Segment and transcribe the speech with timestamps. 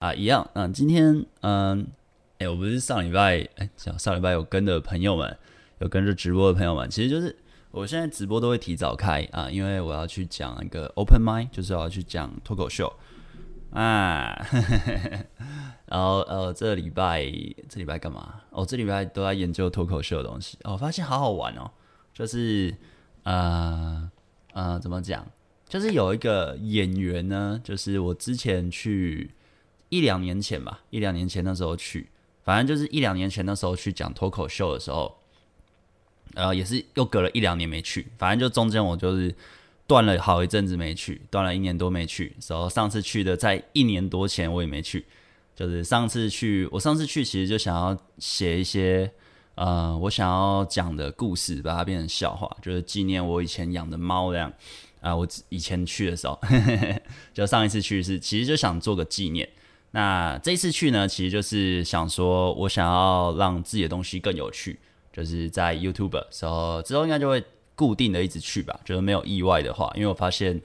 [0.00, 1.86] 啊，一样，嗯，今天，嗯，
[2.38, 5.36] 哎，我不是上礼拜，哎，上上礼拜有跟的朋友们，
[5.80, 7.36] 有跟着直播的朋友们，其实就是
[7.70, 12.90] 我现在直播都会提早开啊，因为我要去讲一个 open mind，就是我要去讲脱口秀
[13.72, 14.34] 啊，
[15.84, 17.22] 然后呃，这礼拜
[17.68, 18.40] 这礼拜干嘛？
[18.48, 21.70] 哦，这礼拜都在研究脱口秀的东西，哦，我发现好好玩哦，
[22.14, 22.74] 就是
[23.24, 24.10] 呃
[24.54, 25.26] 呃，怎么讲？
[25.68, 29.32] 就是有一个演员呢，就是我之前去。
[29.90, 32.08] 一两年前吧，一两年前那时候去，
[32.42, 35.18] 反正就是一两年前那时候去讲脱口秀的时候，
[36.34, 39.34] 呃，也是又隔了一两年没去，反正就中间我就是
[39.86, 45.04] 断了好一阵子没去，断了一年多没去，然后上次去的在一年多前我也没去，
[45.54, 49.12] 就是上次去，我上次去其实就想要写一些
[49.56, 54.52] 呃我想要讲的故事，把它变成笑话，就是纪念我以前养的猫这样。
[55.00, 56.38] 啊，我以前去的时候，
[57.32, 59.48] 就上一次去是其实就想做个纪念。
[59.92, 64.78] 那这次去呢，其实就是想说，我想要让自己的东西更有趣，
[65.12, 67.42] 就是在 YouTube 时候之后应该就会
[67.74, 70.60] 固定的一直去吧，就是没有意外的话，因为我发现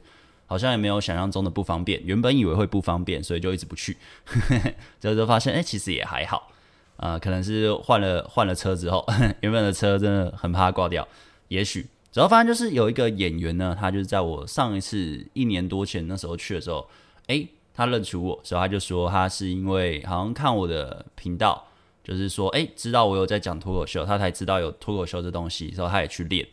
[0.46, 3.98] 好像也没有想象中的不方便，原本以为会不方便，所以就一直不去，
[5.00, 6.52] 之 后就发现哎、其实也还好，
[6.98, 9.04] 啊、呃，可能是换了换了车之后，
[9.42, 11.08] 原本的车真的很怕挂掉，
[11.48, 16.88] 也许，主要发现就是有一个演员呢，他就是在我上一次一年多前那时候去的时候，
[17.26, 17.44] 哎、
[17.76, 21.68] 他认出我，所以他就说他是因为好像看我的频道，
[22.04, 26.48] 就是说，哎，知道我有在讲脱口秀，他才知道有脱口秀这东西，然后他也去练，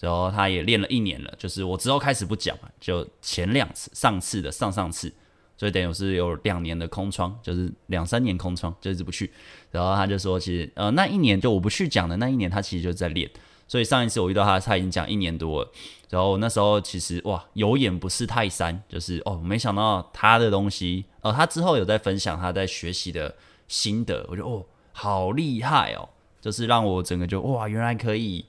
[0.00, 1.32] 然后他也练了一年了。
[1.38, 5.12] 就是我之后开始不讲，就前两次、上次的上上次，
[5.56, 9.30] 所以等于是有两年的空窗，就是两三年空窗，就一直不去。
[9.70, 13.30] 然后他就说，其实呃那一年就我不去讲的那一年，他其实就在练。
[13.66, 15.70] 所以上一次我遇到他，他已经讲一年多了。
[16.10, 23.34] 然后那时候其实哇，有眼不识泰山，就是哦，没想到他的东西哦，他之后有在分享他在学习的
[23.66, 26.08] 心得，我觉得哦，好厉害哦，
[26.40, 28.44] 就是让我整个就哇，原来可以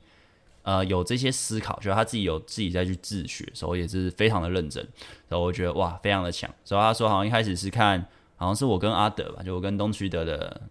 [0.61, 4.87] 呃有这些思考，觉得他自己有自己在去自学，所以也是非常的认真。
[5.27, 6.47] 然后我觉得哇，非常的强。
[6.63, 10.61] 所以他说好像一开始是看，好像是我跟阿德吧，就我跟东区德的，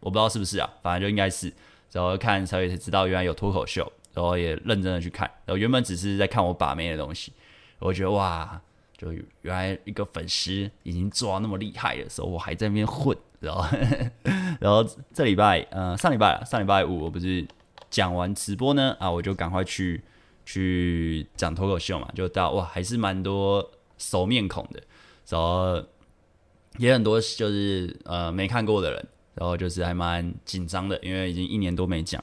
[0.00, 1.50] 我不知道是不是啊，反正就应该是。
[1.92, 5.30] 然后看才知道原来有脱口秀，然后也认真的去看。
[5.44, 7.32] 然后原本只是在看我把妹的东西，
[7.78, 8.60] 我觉得哇，
[8.96, 13.16] 就原来一个粉丝已经做到那么厉害的时候，我还在那边混。
[13.40, 13.64] 然后，
[14.60, 17.44] 然后这礼拜，呃，上礼拜，上礼拜五我不是
[17.90, 20.00] 讲完直播呢啊，我就赶快去
[20.46, 24.80] 去讲脱口秀嘛，就到哇，还是蛮多熟面孔的，
[25.28, 25.84] 然后
[26.78, 29.08] 也很多就是呃没看过的人。
[29.34, 32.22] 然后就是还蛮紧张的，因为已经一年多没讲，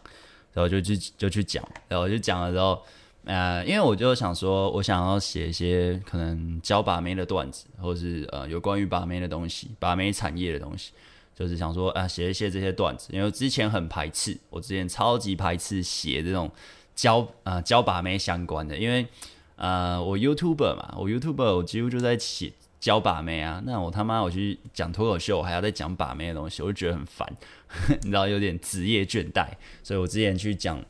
[0.53, 2.81] 然后就去就去讲，然后就讲了之后，
[3.25, 10.91] 呃，因为我就想说，我想要写一些可能教把妹的段子，或是呃有关于把妹的东西，把妹产业的东西，
[11.35, 16.51] 就是想说啊，写一些这些段子，因为之前很排斥，我之前超级排斥写这种
[16.95, 19.07] 教啊教把妹相关的，因为
[19.55, 22.53] 呃我 YouTuber 嘛，我 YouTuber 我几乎就在写。
[22.79, 27.27] 教把妹啊，那我他妈我去讲脱口秀，我还要再讲把妹的东西，我就觉得很烦，
[28.03, 29.47] 你知道有点职业倦怠，
[29.83, 30.81] 所以我之前去讲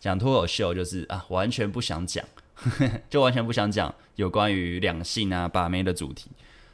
[0.00, 2.24] 讲脱口秀，就是啊完全不想讲，
[3.10, 6.30] 就完全不想讲有关于两性啊把妹的主题。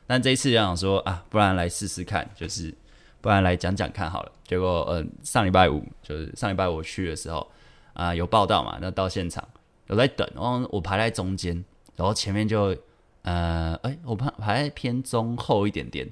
[0.06, 2.72] 但这一次就想说啊，不然来试试看，就是
[3.20, 4.30] 不然来讲讲看好了。
[4.46, 7.50] 结果嗯、呃，上礼拜五就是上礼拜我去的时候
[7.92, 9.46] 啊，有报道嘛，那到现场
[9.88, 11.64] 我在等，然后我排在中间，
[11.96, 12.76] 然后前面就。
[13.22, 14.29] 呃，哎、我怕
[14.68, 16.06] 偏中厚一点点，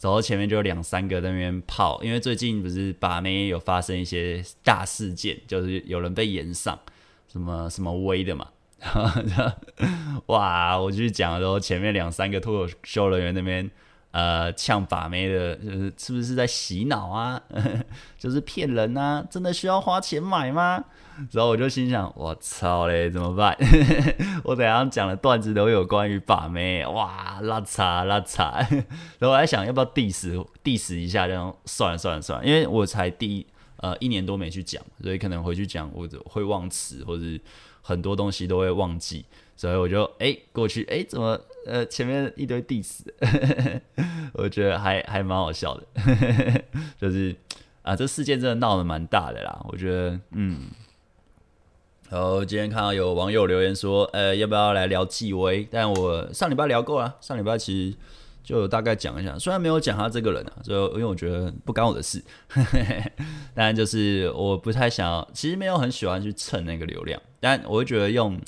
[0.00, 6.78] 然后前面就有两三个在那边泡，因为最近不是把妹有发生一些大事件，就是有人被延上，
[7.32, 8.48] 什么什么威的嘛，
[10.26, 13.70] 哇，我去讲的时候，前面两三个脱口秀人员那边。
[14.14, 17.42] 呃，呛把妹的，就是是不是在洗脑啊？
[18.16, 19.26] 就是骗人啊？
[19.28, 20.84] 真的需要花钱买吗？
[21.32, 23.56] 然后我就心想，我操嘞，怎么办？
[24.44, 28.64] 我等下讲的段子都有关于把妹，哇，拉碴拉碴。
[29.18, 33.44] 然后我还想要不要 diss diss 一下，这样算了算了算了，因为我才第一
[33.78, 37.22] 呃一年多没去讲，所以可能回去讲我会忘词，或者
[37.82, 39.24] 很多东西都会忘记。
[39.56, 43.00] 所以我就哎、过去哎、怎么呃前面一堆 diss，
[44.34, 45.84] 我觉得还还蛮好笑的，
[47.00, 47.34] 就是
[47.82, 50.70] 啊这事件真的闹得蛮大的啦，我觉得嗯，
[52.10, 57.96] 然后今天看到有网友留言说呃要不要来聊纪威，但我上礼拜聊过了，上礼拜其实
[58.42, 62.22] 就大概讲一下，虽然没有讲他这个人啊，就因为我觉得不干我的事，
[63.54, 68.38] 但就是我不太想要，其实没有很喜欢去蹭那个流量，但我会觉得用。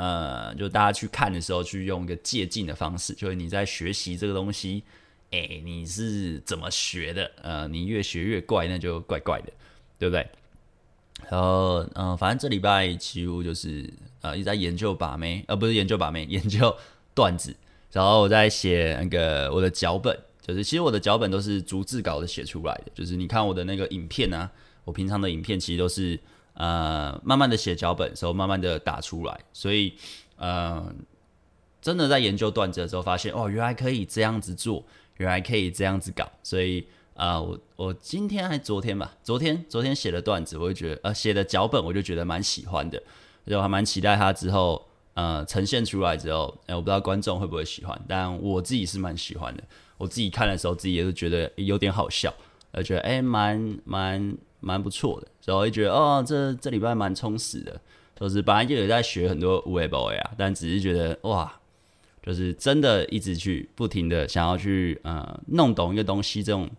[0.00, 4.82] 呃，就大家去看的时候，去用一个借镜的方式，就是你在学习这个东西
[5.30, 7.30] 哎、你是怎么学的？
[7.42, 9.52] 呃，你越学越怪，那就怪怪的，
[9.98, 10.26] 对不对？
[11.28, 13.92] 然后，嗯、反正这礼拜几乎就是
[14.22, 16.74] 呃一直在研究把妹，呃，不是研究把妹， 研究
[17.14, 17.54] 段子。
[17.92, 22.92] 然后我在写那个我的脚本，就是其实我的脚本都是逐字稿的写出来的。
[22.94, 24.50] 就是你看我的那个影片啊，
[24.84, 26.18] 我平常的影片其实都是
[26.60, 29.40] 呃慢慢的写脚本，时候慢慢的打出来。
[29.52, 29.94] 所以，
[30.36, 30.92] 呃，
[31.80, 34.84] 真的在研究段子的时候，发现哦，原来可以这样子做，
[35.16, 36.30] 原来可以这样子搞。
[36.42, 43.02] 所以，啊、呃，我我今天还昨天吧，昨天昨天写的段子，我就觉得呃写的脚本，我就觉得蛮喜欢的，
[43.46, 44.86] 就还蛮期待它之后。
[45.14, 49.62] 呃，呈现出来之后，哎，我不知道观众会不会喜欢，但我自己是蛮喜欢的。
[49.98, 52.32] 我自己看的时候，自己也是觉得有点好笑，
[52.70, 55.28] 而觉得哎，蛮蛮蛮不错的。
[55.44, 57.80] 然后就觉得哦，这这礼拜蛮充实的，
[58.18, 61.60] 就是本来就有在学很多 Web 啊，但只是觉得哇，
[62.22, 66.70] 就是真的一直去不停的想要去呃弄懂一个东西，这种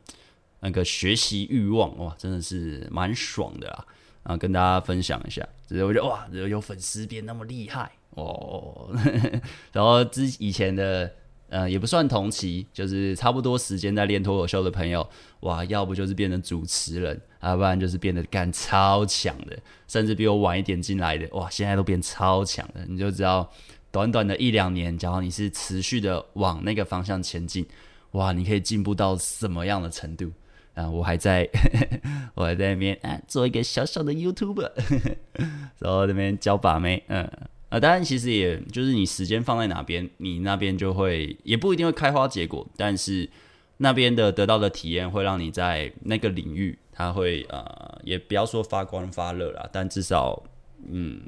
[0.62, 3.86] 那个学习欲望哇，真的是蛮爽的啊。
[4.24, 7.92] 然后跟大家分享一下，只是我觉得哇，有粉丝变那么厉害。
[8.12, 8.94] 哦，
[9.74, 11.12] 然后之以前的，
[11.51, 15.06] 呃，也不算同期，就是差不多时间在练脱口秀的朋友，
[15.42, 23.51] 哇，要不就是变成主持人，要不然就是变得干超强的，甚至比我晚一点进来的，哇，现在都变超强的，你就知道，
[23.92, 27.68] 短短的一两年，假如你是持续的往那个方向前进，
[28.12, 30.31] 哇，你可以进步到什么样的程度？
[30.74, 31.45] 啊，我还在，
[32.33, 34.71] 我还在那边啊，做一个小小的 YouTube，
[35.80, 37.30] 然后那边教把妹，嗯。
[37.71, 43.29] 啊，当然，其实也就是你时间放在哪边，你那边就会也不一定会开花结果，但是
[43.77, 50.44] 那边的得到的体验会让你在那个领域，它会呃，也不要说发光发热啦，但至少
[50.85, 51.21] 嗯，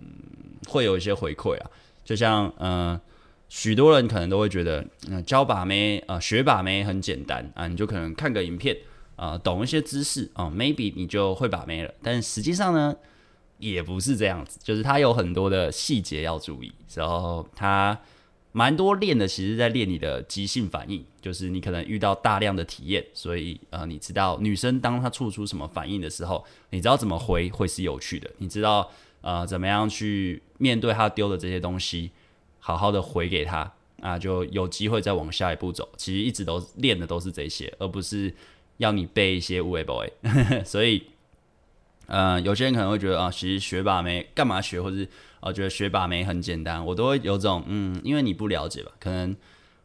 [0.67, 1.71] 会有一些回馈啊。
[2.03, 3.01] 就像嗯、呃，
[3.47, 8.75] 许多人可能都会觉得，嗯、教把妹啊、学把妹很简单啊，你就可能看个影片
[9.15, 11.93] 啊、懂一些知识啊、，maybe 你就会把妹了。
[12.03, 12.93] 但实际上呢？
[13.71, 17.97] 也不是这样子，就是它有很多的细节要注意，然后它
[18.51, 32.11] 蛮多练的，其实在练你的即兴反应，就是你可能遇到大量的体验，所以呃，你知道女生当她做出什么反应的时候，你知道怎么回会是有趣的，你知道呃怎么样去面对她丢的这些东西，
[32.59, 35.89] 好好的回给她，啊，就有机会再往下一步走。
[35.97, 38.31] 其实一直都练的都是这些，而不是
[38.77, 41.01] 要你背一些有的没的， 所以。
[42.05, 45.07] 呃，有些人可能会觉得啊，其实学把妹干嘛学，或是
[45.39, 49.35] 啊，觉得学把妹很简单，我都会有种嗯，因为你不了解吧，可能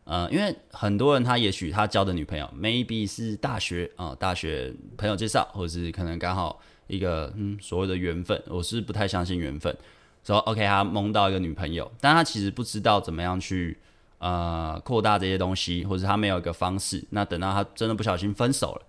[0.05, 9.77] 呃，因为很多人他也许他交的女朋友 maybe 是大学啊，大学朋友介绍，或者是可能刚好一个嗯所谓的缘分，我是不太相信缘分，
[10.25, 13.79] 说 OK 他蒙到一个女朋友，但他其实不知道怎么样去
[14.19, 18.83] 呃扩大这些东西，或者他没有一个方式，那等到他真的不小心分手了。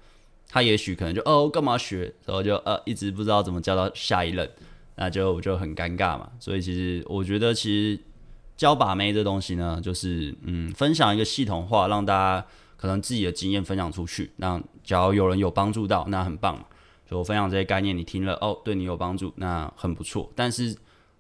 [0.52, 4.50] 他也许可能就哦干嘛学，然后就呃一直不知道怎么教到下一任，
[4.96, 6.28] 那就就很尴尬嘛。
[6.40, 8.02] 所以其实我觉得，其实
[8.58, 12.48] 教把妹这东西呢，就是嗯分享一个系统化，让大家
[12.78, 14.32] 可能自己的经验分享出去。
[14.38, 16.66] 那假如有人有帮助到，那很棒。
[17.08, 20.32] 就我分享这些概念，你听了哦，对你有帮助，那很不错。
[20.36, 20.76] 但是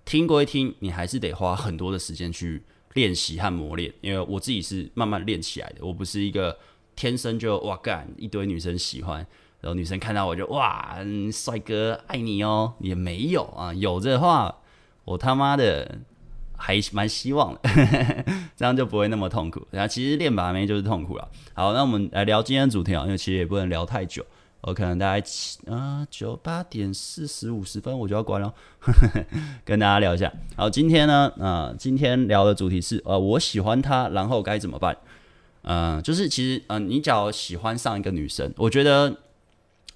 [0.06, 2.64] 听归听，你还是得花很多的时间去
[2.96, 3.94] 练习和磨练。
[4.02, 6.58] 因为我自己是慢慢练起来的，我不是一个。
[7.00, 9.26] 天生就哇干一堆女生喜欢，
[9.62, 10.98] 然后女生看到我就哇，
[11.32, 14.54] 帅哥爱你哦，也没有啊，有这话
[15.06, 16.00] 我他妈的
[16.58, 17.62] 还蛮希望的，
[18.54, 19.66] 这样就不会那么痛苦。
[19.72, 21.26] 然后其实练把妹就是痛苦了。
[21.54, 24.26] 好，那我们来聊今天的主题啊，因为其实也不能聊太久，
[24.60, 28.54] 我可能大概七啊九八点四十五十分我就要关了，
[29.64, 30.30] 跟大家聊一下。
[30.58, 34.98] 好，今天呢啊，今天聊的主题是呃，我喜欢他，然后该怎么办？
[35.72, 39.08] 嗯、就是其实，嗯、你只要喜欢上一个女生，我觉得，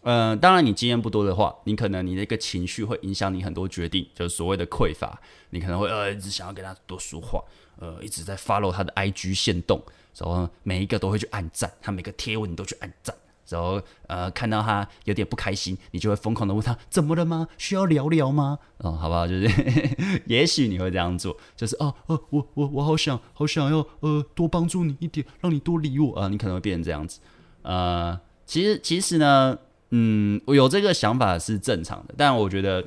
[0.04, 7.44] 嗯、呃，当然你经验不多的话，你可能你的一个情绪会影响你很多决定，就是所谓的匮乏，你可能会呃一直想要跟她多说话，
[7.80, 9.82] 呃，一直在 follow 她的 IG 线动，
[10.16, 13.16] 然后每一个都会去按赞，她每个贴文你都去按赞。
[13.54, 17.48] 然后，呃，看到他有点不开心，你就会疯狂的问他怎么了吗？
[17.58, 18.58] 需要聊聊吗？
[18.80, 19.28] 哦，好不好？
[19.28, 19.48] 就是，
[20.26, 27.20] 也许你会这样做，就是哦哦，我我我好想好想要呃多帮助你一点，让你多理我啊，你可能会变成这样子。
[27.62, 29.58] 呃，其实其实呢，
[29.92, 32.84] 嗯，我有这个想法是正常的，但我觉得，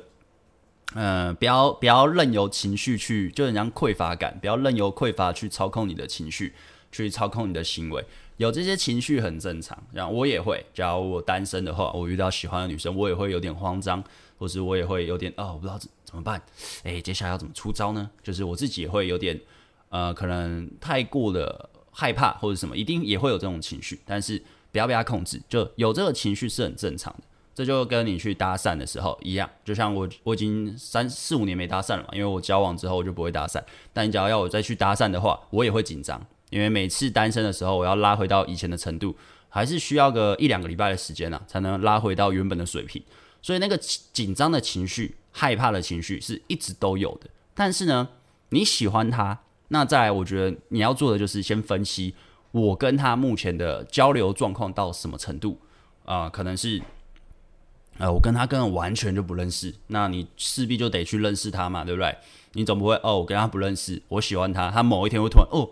[0.95, 6.53] 嗯、不要不要任由情绪去，就很像匮乏感，不要任由匮乏去操控你的情绪，
[6.91, 8.05] 去操控你的行为。
[8.37, 10.63] 有这些情绪很正常，然后我也会。
[10.73, 14.03] 假如我单身的话，我遇到喜欢的女生，我也会有点慌张，
[14.37, 16.41] 或是我也会有点哦，我不知道怎怎么办。
[16.83, 18.09] 诶，接下来要怎么出招呢？
[18.23, 19.39] 就是我自己也会有点，
[19.89, 24.41] 呃，可能太过的害怕或者什么，一定也会有这种情绪，但是
[24.71, 27.23] 不要被他控制，就有这个情绪是很正常的。
[27.55, 33.59] 这就跟你去搭讪的时候一样，就像我我已经三四五年没搭讪了嘛，因为我交往之后我就不会搭讪。
[33.91, 39.15] 但你只要要我再去搭讪的话，我也会紧张，因为每次单身的时候，我要拉回到以前的程度，
[39.49, 43.03] 还是需要个一两个礼拜的时间啊，才能拉回到原本的水平。
[43.41, 47.29] 所以那个紧张的情绪、害怕的情绪是一直都有的。
[47.53, 48.09] 但是呢，
[48.49, 49.39] 你喜欢他，
[49.69, 52.15] 那再来，我觉得你要做的就是先分析
[52.51, 55.59] 我跟他目前的交流状况到什么程度
[56.05, 56.81] 啊、可能是。
[57.99, 62.15] 呃，我跟他根本完全就不认识，那你势必就得去认识他嘛，对不对？
[62.53, 65.67] 你总不会哦，我跟他不认识，我喜欢他，他某一天会突然哦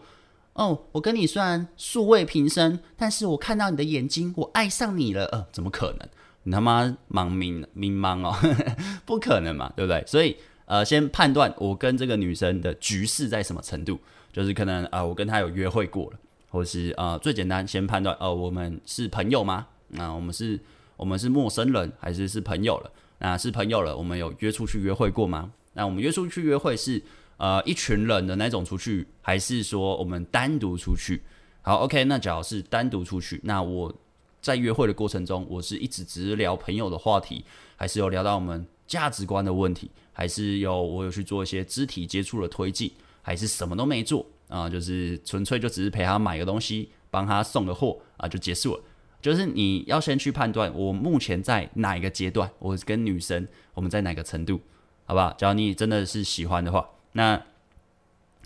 [0.55, 6.09] 哦，我跟你虽然素未平生，但是我看到你的眼睛，我爱上你了，呃，怎么可能？
[6.43, 8.35] 你他妈盲迷迷茫哦，
[9.05, 10.03] 不可能嘛，对不对？
[10.05, 10.35] 所以
[10.65, 13.99] 呃，先判断我跟这个女生的局势在什么程度，
[14.33, 16.17] 就是可能啊、我跟她有约会过了，
[16.49, 19.67] 或是啊、呃，最简单先判断哦、呃，我们是朋友吗？
[19.89, 20.59] 那、我们是。
[20.97, 22.89] 我们是陌生人还是是朋友了？
[23.19, 25.51] 那是朋友了，我们有约出去约会过吗？
[25.73, 27.03] 那我们约出去约会是
[27.37, 31.21] 呃一群人的那种出去，还是说我们单独出去？
[31.61, 33.93] 好，OK，那假如是单独出去，那我
[34.41, 37.43] 在约会的过程中，我是一直只是聊朋友的话题，
[37.75, 42.91] 还是有聊到我们价值观的问题，还是有我有去做一些肢体接触的推进，
[43.23, 48.83] 还是什么都没做啊、就是纯粹就只是陪他买个东西，帮他送个货啊、就结束了。
[49.19, 54.61] 就是你要先去判断我目前在哪一个阶段，我跟女生我们在哪个程度，
[55.05, 55.33] 好不好？
[55.33, 57.41] 假如你真的是喜欢的话，那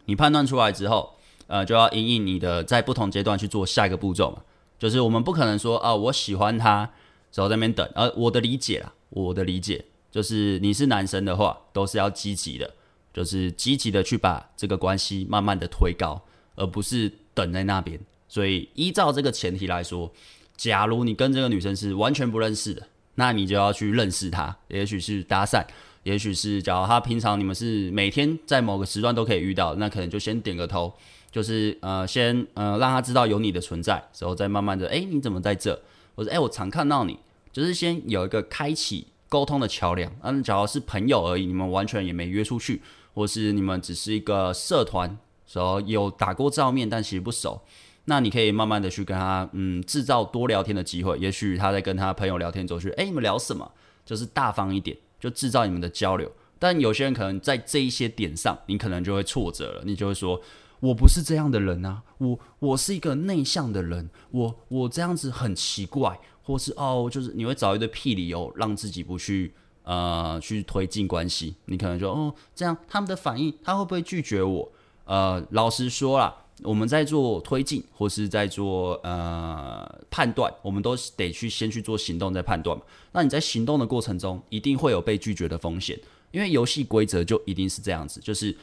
[0.06, 4.42] 你判断出来之后，呃，就要因应你的在不同阶段去做下一个步骤嘛。
[4.78, 6.90] 就是我们不可能说啊，我喜欢他，
[7.34, 7.90] 然后在那边等。
[7.94, 12.74] 而我的理解啦，我的理解就是你是男生的话，都是要积极的，
[13.14, 16.22] 就是积极的去把这个关系慢慢的推高，
[16.56, 18.00] 而不是等在那边。
[18.28, 20.12] 所以依照这个前提来说。
[20.60, 22.86] 假如你跟这个女生是完全不认识的，
[23.16, 25.66] 那你就要去认识她，也许是搭讪，
[26.10, 30.92] 也许是假如他平常你们是每天在某个时段都可以遇到，那可能就先点个头，
[31.32, 35.80] 就是呃先呃让他知道有你的存在，然后再慢慢的哎、你怎么在这？
[36.16, 37.20] 或者哎、我常看到你，
[37.54, 40.12] 就是先有一个开启沟通的桥梁。
[40.24, 42.82] 嗯，假如是朋友而已，你们完全也没约出去，
[43.14, 47.62] 或是你们只是一个社团，时候有打过照面，但其实不熟。
[48.06, 51.16] 那你可以慢慢的去跟他，嗯，制造多聊天的机会。
[51.20, 53.72] 也许他在跟他朋友聊天走去，哎，你们聊什么？
[54.04, 56.32] 就是大方一点，就制造你们的交流。
[56.58, 59.84] 但有些人可能在这一些点上，你可能就会挫折了。
[59.86, 60.42] 你就会说，
[60.82, 71.56] 我不是这样的人啊，我我是一个内向的人，我我这样子很奇怪，或是哦，就是你会找一堆屁理由让自己不去呃去推进关系。
[71.66, 74.72] 你可能就哦这样，他们的反应，他会不会拒绝我？
[75.06, 76.36] 呃，老实说啦。
[76.64, 82.84] 我们在做推进，或是在做呃判断，我们都得去先去做行动再判断嘛。
[83.12, 86.00] 那你在行动的过程中，一定会有被拒绝的风险，
[86.32, 88.56] 因为游戏规则就一定是这样子，就是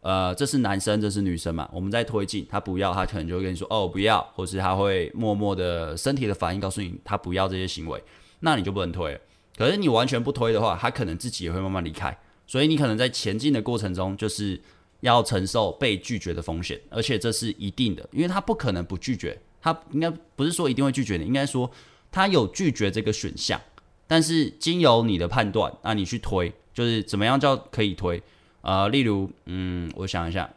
[0.00, 1.68] 呃这是男生，这是女生嘛。
[1.72, 8.02] 我们在推进，他不要，他可能就会跟你说哦不要，或是他会默默的身体的反应告诉你他不要这些行为，
[8.40, 9.20] 那你就不能推。
[9.56, 14.60] 可是你完全不推的话，他可能自己也会慢慢离开，所以你可能在前进的过程中就是。
[15.04, 21.70] 要承受被拒绝的风险，而且这是一定的，因为他不可能不拒绝，他应该不是说一定会拒绝你，应该说
[22.10, 23.60] 他有拒绝这个选项，
[24.06, 28.22] 但是经由你的判断，那你去推，就是怎么样叫可以推？
[28.62, 30.50] 呃，例如，嗯，我想一下，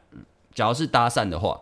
[0.53, 1.59] 假如是搭讪的话，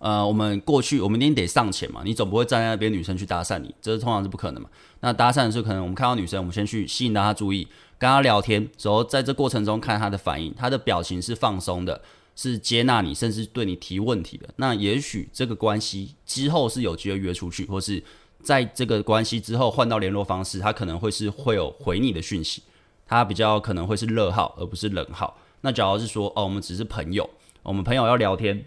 [0.00, 4.68] 呃，我们过去我们一定得上前嘛，你总不会站在那边女生去搭讪你，这是通常是不可能嘛。
[5.00, 7.68] 那搭讪的时候，可能我们看到女生，我们先去吸引到她注意。
[7.98, 12.00] 跟她聊天，然后在这过程中看她的反应，她的表情是放松的，
[12.34, 14.48] 是接纳你，甚至对你提问题的。
[14.56, 18.02] 那也许这个关系之后是有机会约出去，或是
[18.42, 22.62] 在这个关系之后换到联络方式，他可能会是会有回你的讯息，
[23.06, 25.36] 他比较可能会是热号而不是冷号。
[25.60, 27.28] 那假如是说哦，我们只是朋友，
[27.62, 28.64] 我们朋友要聊天，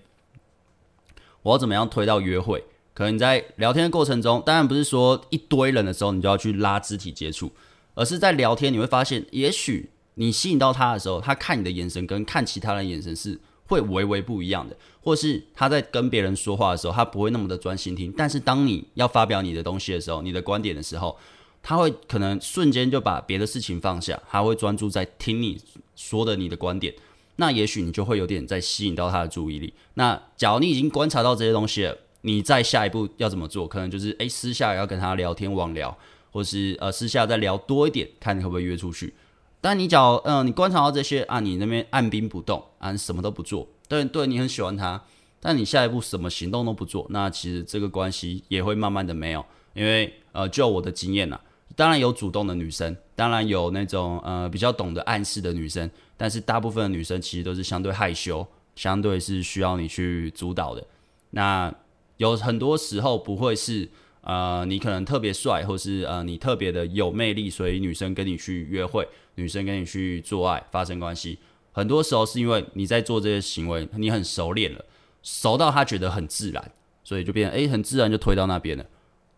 [1.44, 2.64] 我要怎么样推到约会？
[2.94, 7.52] 可能在聊天的过程中，当然不是说一堆人的时候你就要去拉肢体接触。
[7.96, 18.12] 而是在聊天，你会发现，也许你吸引到他的时候，他看你的眼神跟看其他人的眼神是会微微不一样的，或是他在跟别人说话的时候，他不会那么的专心听。
[18.18, 21.16] 但是当你要发表你的东西的时候，你的观点的时候，
[21.62, 25.62] 他会可能瞬间就把别的事情放下，他会专注在听你
[25.96, 26.94] 说的你的观点。
[27.38, 29.74] 那也许你就会有点在吸引到他的注意力。
[29.96, 33.68] 那假如你已经观察到这些东西了，你再下一步要怎么做？
[33.68, 35.98] 可能就是诶，私下要跟他聊天网聊。
[36.32, 39.14] 或是呃私下再聊多一点，看你会不会约出去。
[39.62, 45.00] 但你假如嗯、你观察到这些啊，你那边按兵不动啊，什么都不做，对对，你很喜欢他，
[45.40, 49.46] 但你下一步什么行动都不做，那其实这个关系也会慢慢的没有。
[49.76, 51.40] 因为呃，就我的经验呐，
[51.76, 60.86] 当然有主动的女生，当然有那种呃比较懂得暗示的女生，但是大部分的女生其实都是相对害羞，相对是需要你去主导的。
[61.32, 61.74] 那
[62.18, 63.90] 有很多时候不会是
[64.22, 71.40] 呃你可能特别帅，或是呃你特别的有魅力，所以女生跟你去约会，女生跟你去做爱发生关系。
[71.72, 74.86] 很多时候是因为你在做这些行为，你很熟练了，
[75.24, 76.72] 熟到他觉得很自然，
[77.04, 78.86] 所以就变诶，很自然就推到那边了。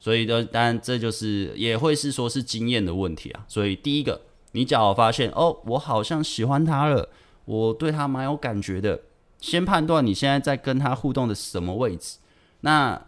[0.05, 3.43] 所以呢，当然这就是也会是说是经验的问题啊。
[3.47, 4.21] 所以第一个，
[4.51, 7.09] 你只要发现哦，我好像喜欢他了，
[7.45, 9.01] 我对他蛮有感觉的，
[9.39, 12.19] 先判断你现在在跟他互动的什么位置。
[12.61, 13.01] 那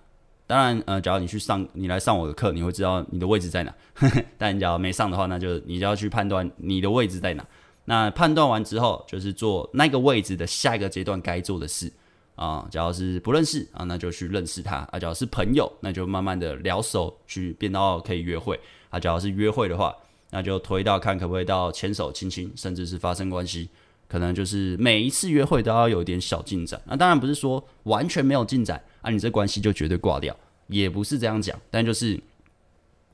[0.48, 3.72] 当然，呃，假如你去上，你来上我的课，你会知道你的位置在哪。
[4.36, 7.46] 但你假如没上的话，那就你就要去判断你的位置在哪。
[7.86, 11.94] 那判断完之后，就是做那个位置的下一个阶段该做的事
[12.38, 12.65] 啊。
[12.72, 18.58] 假如是不认识啊，那就去认识他啊；假如是朋友，那就慢慢的聊熟，去变到可以约会
[18.89, 19.94] 啊；假如是约会的话，
[20.29, 23.67] 那就推到看可不可以到牵手、亲亲，甚至是发生关系。
[24.08, 26.82] 可能就是每一次约会都要有点小进展。
[26.86, 30.34] 那当然不是说完全没有进展啊，你这关系就绝对挂掉，
[30.67, 31.60] 也不是这样讲。
[31.70, 32.17] 但就是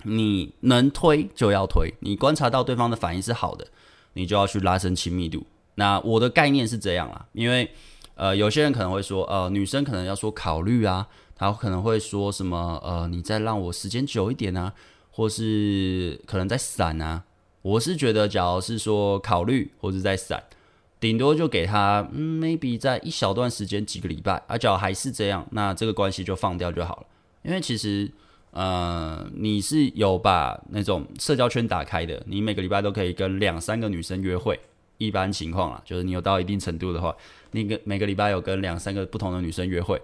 [0.03, 3.65] 你能推就要推，你观察到对方的反应是好的。
[4.15, 5.43] 你就要去拉伸亲密度。
[5.73, 7.67] 那我的概念是这样啦，因为
[8.15, 14.73] 呃，有些人可能会说，呃，女生可能要说考虑啊，她可能会说什么，呃，你再让我时间久一点啊，
[15.11, 17.23] 或是可能再闪啊。
[17.61, 20.43] 我是觉得，假如是说考虑或者再闪，
[20.99, 27.05] 顶多就给他，嗯，maybe 在一小段时间几个礼拜，而假如还是这样，那这个关系就放掉就好了。
[27.43, 28.11] 因为其实。
[28.55, 34.59] 呃，你是有把那种社交圈打开的，你每个礼拜都可以跟两三个女生约会。
[34.97, 37.15] 一般情况啊，就是你有到一定程度的话，
[37.51, 40.01] 你个每个礼拜有跟两三个不同的女生约会，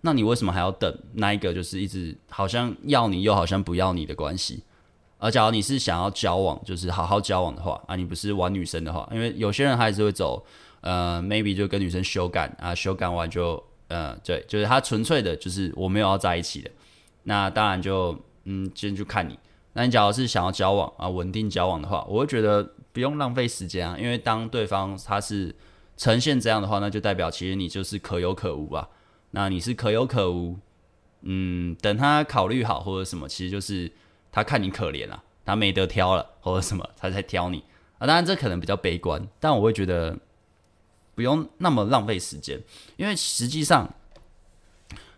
[0.00, 4.62] 那你为什么还要等那一个就是一直好像要你又好像不要你的关系？
[5.18, 10.44] 而假如你是想要交往，就是好好交往的话啊，你不是玩女生的话，因为有些人还是会走，
[10.80, 16.70] 呃，maybe 就跟女生修改啊，修改完就，呃，对，就是他纯粹的就是我没有要在一起的。
[17.22, 19.38] 那当然就嗯，今天就看你。
[19.74, 25.54] 那你假如是想要交往啊，稳定交往的话，我会觉得不用浪费时间啊，因为当对方他是
[25.96, 28.88] 呈现这样的话，那就代表其实你就是可有可无啊。
[29.30, 30.58] 那你是可有可无，
[31.22, 33.90] 嗯，等他考虑好或者什么，其实就是
[34.30, 37.64] 他看你可怜啊，他没得挑了或者什么，他才挑你
[37.98, 38.06] 啊。
[38.06, 40.18] 当然这可能比较悲观，但我会觉得
[41.14, 42.60] 不用那么浪费时间，
[42.96, 43.94] 因为实际上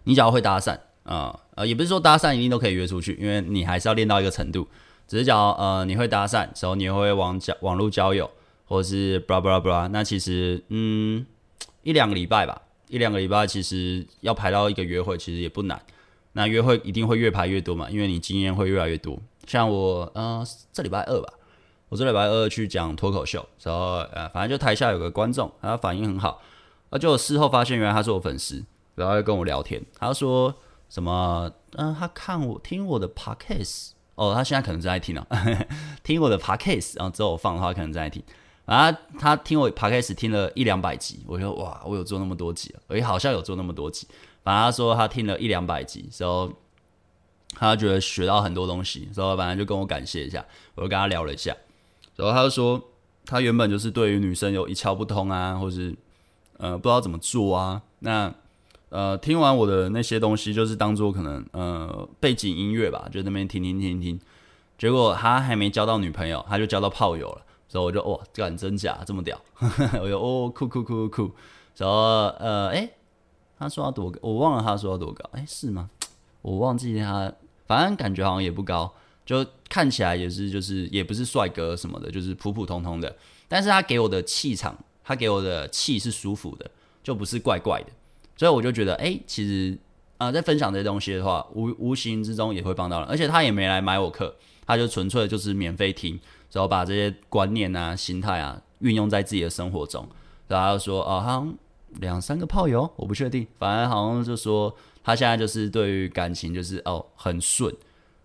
[0.04, 0.78] 你只要会搭讪。
[1.04, 4.66] 啊、呃，呃，也不是说搭讪一定都可以约出去，因为你还是要练到一个程度。
[5.06, 8.30] 只是讲，呃，你会搭讪，然后你也会网交网络交友，
[8.64, 11.24] 或者是 blah blah blah，那其实，嗯，
[11.82, 15.80] 一两个礼拜吧，一两个礼拜其实要排到一个约会，其实也不难。
[16.32, 19.18] 那约会一定会越排越多嘛，因为你经验会越来越多。
[19.46, 21.32] 像我，呃，这礼拜二吧，
[21.88, 26.42] 我这礼拜二去讲脱口秀，然后，呃，反正就台下有个观众，他反应很好，
[26.90, 28.64] 那就事后发现原来他是我粉丝，
[28.94, 30.54] 然后又跟我聊天，他说。
[30.90, 31.50] 什么？
[31.72, 35.26] 嗯、他看我听我的 podcast 哦，他现在可能正在听啊，
[36.04, 38.22] 听我的 podcast 然后之后我放的话，可能正在听。
[38.64, 44.06] 啊，他听我 podcast 听了一两百集，我说哇，我有做那么多集啊，诶、好像有做那么多集。
[44.42, 46.50] 反正他说他听了一两百集，之后
[47.56, 50.44] 他觉得学到很多东西，之后反正就跟我感谢一下，
[50.76, 51.54] 我就跟他聊了一下，
[52.16, 52.82] 然后他就说
[53.26, 55.94] 他原本就是对于女生有一窍不通啊，或是
[56.56, 58.32] 呃不知道怎么做啊，那。
[58.94, 64.20] 呃，听完我的那些东西，就是当做可能呃背景音乐吧，就那边听听听听。
[64.78, 67.42] 结果他还没交到女朋友，他就交到炮友了。
[67.66, 69.36] 所以我就哇，干真假这么屌？
[70.00, 71.34] 我就哦酷酷酷酷酷。
[71.76, 71.96] 然后
[72.38, 72.88] 呃，哎、
[73.58, 75.28] 他说要多高，我忘了他说要多高。
[75.32, 75.90] 哎、是吗？
[76.42, 77.32] 我忘记他，
[77.66, 78.94] 反正感觉好像也不高，
[79.26, 83.16] 就看起来也是就是也不是帅哥什么的，就是普普通通的。
[83.48, 86.70] 但是他给我的气场，他给我的气是舒服的，
[87.02, 87.88] 就不是怪怪的。
[88.36, 89.78] 所以我就觉得，哎、其实
[90.18, 93.08] 啊、呃，在分享这些东西的话，无无形之中也会帮到人。
[93.08, 94.34] 而且他也没来买我课，
[94.66, 96.18] 他就纯粹就是免费听，
[96.52, 100.08] 然后把这些观念啊、心态啊运用在自己的生活中。
[100.48, 101.54] 然后说，哦，好像
[102.00, 107.72] 两三个炮友，我不确定，反正好像就说他现在就是对于感情就是哦很顺，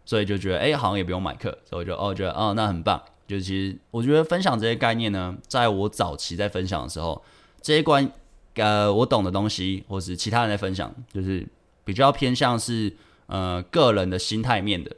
[0.05, 2.99] 所以就觉得，哎、好像也不用买课，所以我就哦觉得哦那很棒。
[3.27, 7.21] 就其实我觉得分享这些概念呢，在我早期在分享的时候，
[7.61, 8.11] 这些观。
[8.59, 11.47] 呃，我懂的东西，或是其他人在分享，就是
[11.83, 12.95] 比较偏向是
[13.27, 14.95] 呃个人的心态面的。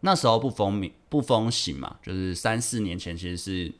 [0.00, 3.72] 那时候不风靡不风行嘛，就是三四年前，其实是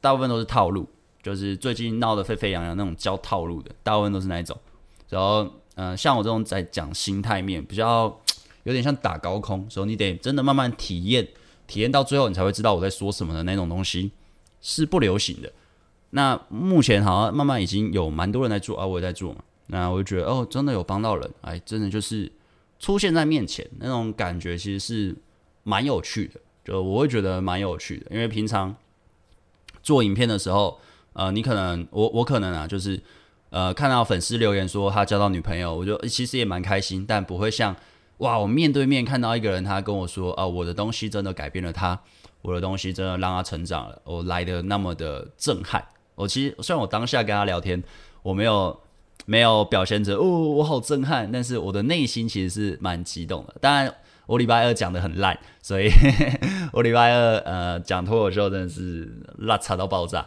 [0.00, 0.88] 大部分都是套路，
[1.22, 4.58] 就是最近闹得沸沸扬扬那种教套路的，大部分都是那一种。
[5.08, 8.20] 然后呃，像我这种在讲心态面，比较
[8.64, 11.28] 有点像打高空，所以你得真的慢慢体验，
[11.66, 14.10] 体验到最后你才会知道我在说什么的那种东西
[14.60, 15.52] 是不流行的。
[16.10, 19.40] 那目前好像慢慢已经有蛮多人在做啊，我也在做嘛。
[19.68, 22.30] 那我就觉得哦，真的有帮到人，哎，真的就是
[22.80, 25.16] 出现在面前那种感觉，其实是
[25.62, 26.40] 蛮有趣的。
[26.64, 28.74] 就我会觉得蛮有趣的，因为平常
[29.82, 30.78] 做影片的时候，
[31.12, 33.00] 呃，你可能我我可能啊，就是
[33.50, 37.74] 呃看到粉丝留言说他交到女朋友，我就其实也蛮开心，但不会像
[38.18, 41.98] 哇，我面对面看到一个人，他跟我说啊，我的东西真的改变了他，
[42.42, 45.82] 我的东西真的让他成长了，我来的那么的震撼。
[46.20, 47.82] 我其实虽然我当下跟他聊天，
[48.22, 48.80] 我没有
[49.26, 53.56] 没有表现着哦，我好震撼，但是我的内心其实是蛮激动的。
[53.60, 53.94] 当然。
[54.26, 55.90] 我礼拜二讲得很烂，所以
[56.72, 60.24] 我礼拜二呃讲脱口秀真的是拉差到爆炸，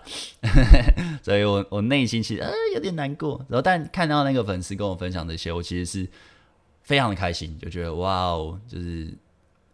[1.23, 3.37] 所以我我内心其实呃有点难过。
[3.47, 6.05] 然后但看到那个粉丝跟我分享这些，我其实是
[6.81, 9.07] 非常的开心，就觉得哇哦，就是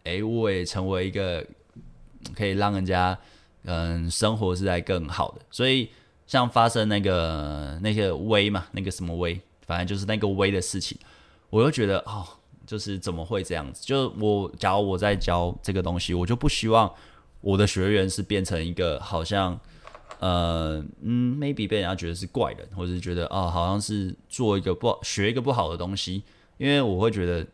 [0.04, 1.44] 哎、我也成为一个
[2.36, 3.18] 可以让人家
[3.64, 5.40] 嗯生活是在更好的。
[5.50, 5.90] 所以
[6.30, 10.96] 像发生那个那些威嘛，那个什么威，反正就是那个威的事情，
[11.50, 12.24] 我又觉得哦。
[12.66, 13.84] 就是怎么会这样子？
[13.84, 16.88] 就我假如我在教这个东西，我就不希望
[17.40, 19.58] 我的学员是变成一个好像
[20.20, 26.22] 呃嗯，maybe 被人家觉得是怪人，或者是觉得哦，好像是做一个不学一个不好的东西。
[26.58, 27.44] 因为我会觉得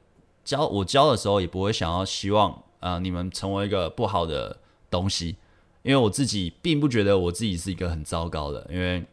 [0.45, 4.59] 教我教的时候，也不会想要希望啊、你们成为一个不好的
[4.91, 5.37] 东西。
[5.87, 9.05] 因为我自己并不觉得我自己是一个很糟糕的，因为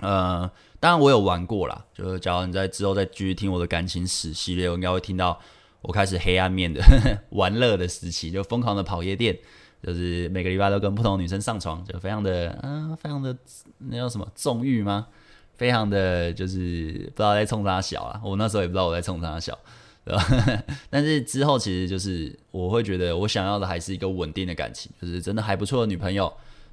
[0.00, 0.50] 呃。
[0.80, 5.36] 当然我有玩过啦，就是假如你在之后再继续听我的感情史系列，我应该会听到
[5.82, 6.80] 我开始黑暗面的
[7.30, 9.36] 玩乐的时期，就疯狂的跑夜店，
[9.82, 13.36] 就是每个礼拜都跟不同女生上床，就非常的啊，非常的
[13.78, 15.08] 那叫什么纵欲吗？
[15.56, 19.58] 非常的就是不知道在冲啥小啊，我那时候也不知道我在冲啥小，
[20.08, 20.24] 对吧？
[20.88, 26.32] 但是之后其实就是我会觉得我想要的还是一个稳定的感情，就是真的还不错的女朋友，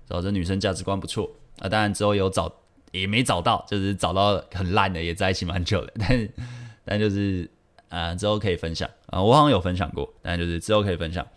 [0.09, 2.51] 找这女生价值观不错啊，当然之后有找。
[2.91, 6.29] 也没找到，就是找到很烂的，也在一起蛮久的， 但
[6.85, 7.43] 但就是
[7.89, 11.27] 啊、呃，之后可以分享啊、我好像有分享过，但就是之后可以分享。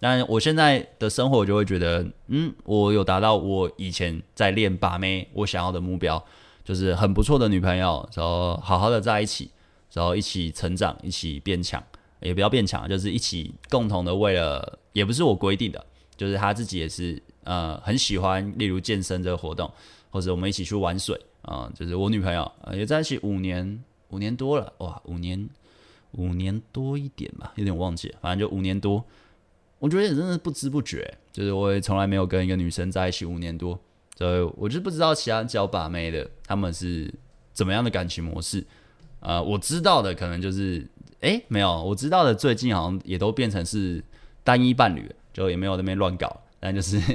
[0.00, 6.24] 但我现在的生活，我就会觉得，嗯，我有达到我以前在练把妹我想要的目标，
[6.64, 9.50] 就是很不错的女朋友，然后好好的在一起，
[9.92, 11.82] 然后一起成长，一起变强，
[12.20, 15.84] 也不要变强，就是一起共同的为了，也不是我规定的，
[16.16, 19.70] 就是他自己也是呃很喜欢，例如健身这个活动。
[20.10, 25.48] 或者我们一起去玩水啊、就是我女朋友、呃，也在一起五年，五年多了哇，五年，
[26.10, 29.02] 五年多一点吧，有点忘记了，反正就五年多。
[29.78, 33.80] 我觉得也真的不知不觉，就是我也从来没有跟一个女生在一起五年多，
[34.18, 37.10] 所以我就不知道其他交把妹的他们是
[37.54, 38.62] 怎么样的感情模式、
[39.22, 39.42] 呃。
[39.42, 40.86] 我知道的可能就是，
[41.20, 44.04] 哎、没有，我知道的最近好像也都变成是
[44.44, 47.00] 单一伴侣，就也没有那边乱搞，但就是。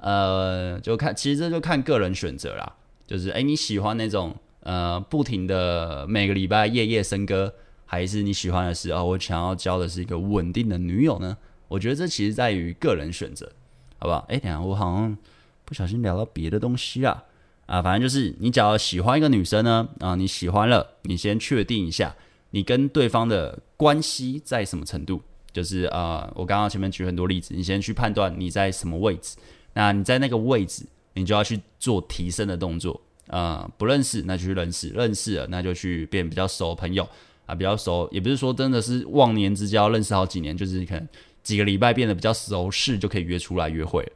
[0.00, 2.72] 呃，就看，其实这就看个人选择啦。
[3.04, 7.52] 就是，哎，你喜欢那种呃不停的每个礼拜夜夜笙歌，
[7.84, 11.36] 还是你喜欢的是哦，我想要交的是一个稳定的女友呢？
[11.66, 13.50] 我觉得这其实在于个人选择，
[13.98, 14.24] 好不好？
[14.28, 15.18] 哎，等下我好像
[15.64, 17.24] 不小心聊到别的东西啊
[17.68, 22.16] 啊，反正就是你只要喜欢一个女生呢，啊，你喜欢了，你先确定一下
[22.50, 25.22] 你跟对方的关系在什么程度。
[25.50, 29.36] 就是啊，我刚刚前面举很多例子，你先去判断你在什么位置。
[29.74, 37.06] 那你在那个位置，你就要去做提升的动作啊、不认识，那就去认识；认识了，那就去变比较熟朋友
[37.46, 41.08] 啊，比较熟，也不是说真的是忘年之交，认识好几年，就是可能
[41.42, 44.06] 几个礼拜变得比较熟识，就可以约出来约会。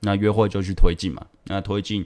[0.00, 2.04] 那约会就去推进嘛，那推进，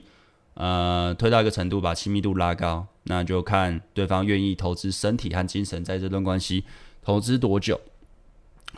[0.59, 6.63] 呃，推到一个程度，把亲密度拉高，那就看对方愿意投资身体和精神在这段关系，
[7.03, 7.79] 投资多久，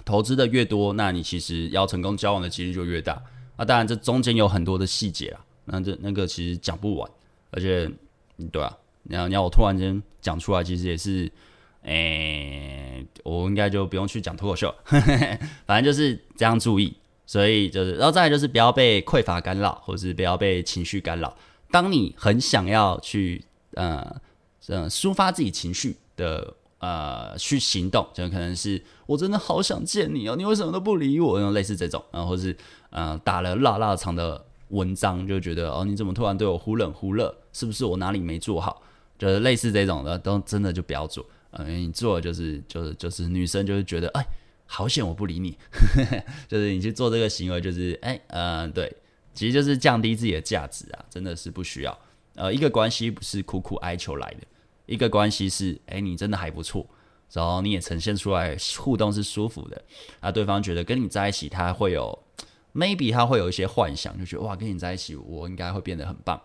[0.04, 3.24] 投资的越多，那你其实要成功交往的几率就越大。
[3.56, 7.10] 那、当然，这中间有很多的细节啊，那这那个其实讲不完，
[7.52, 7.90] 而且，
[8.52, 11.32] 对啊，你要你要我突然间讲出来，其实也是，
[11.84, 14.76] 诶、欸，我应该就不用去讲脱口秀，
[15.66, 16.94] 反正就是这样注意，
[17.26, 21.34] 所以就是，然后再来就是不要被匮乏干扰，或者是不要被情绪干扰。
[21.72, 24.22] 当你很想要去，呃，
[24.68, 26.56] 呃，抒发自己情绪的。
[26.82, 31.38] 呃，去行动，就可能是我真的好想见你哦，你为什么都不理我？
[31.38, 32.56] 然后类似这种，然后是
[32.90, 37.36] 呃打了辣辣长的文章，就觉得哦，你怎么突然对我忽冷忽热？
[37.52, 38.82] 是不是我哪里没做好？
[39.18, 41.26] 就是类似这种的，都真的就不要做。
[41.52, 44.26] 嗯、呃，你做就是就是就是女生就是觉得哎，
[44.66, 45.58] 好险我不理你，
[46.48, 48.96] 就是你去做这个行为，就是哎，嗯、呃，对，
[49.40, 51.98] 其实就是降低自己的价值啊，真的是不需要。
[52.36, 54.40] 呃，一个关系不是苦苦哀求来的。
[54.86, 56.86] 一个关系是，哎、你真的还不错，
[57.32, 59.82] 然后你也呈现出来互动是舒服的，
[60.20, 62.22] 啊，对方觉得跟你在一起，他会有
[62.76, 66.38] maybe 他会有一些幻想，就觉得哇，跟你在一起，我应该会变得很棒。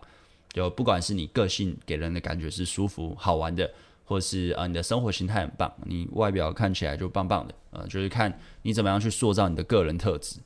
[0.53, 3.69] 就不管是你个性给人的感觉是舒服好玩的，
[4.05, 10.37] 或是啊你的生活形态很棒，你外表看起来就棒棒的，呃，就是看你怎么样去塑造你的个人特质。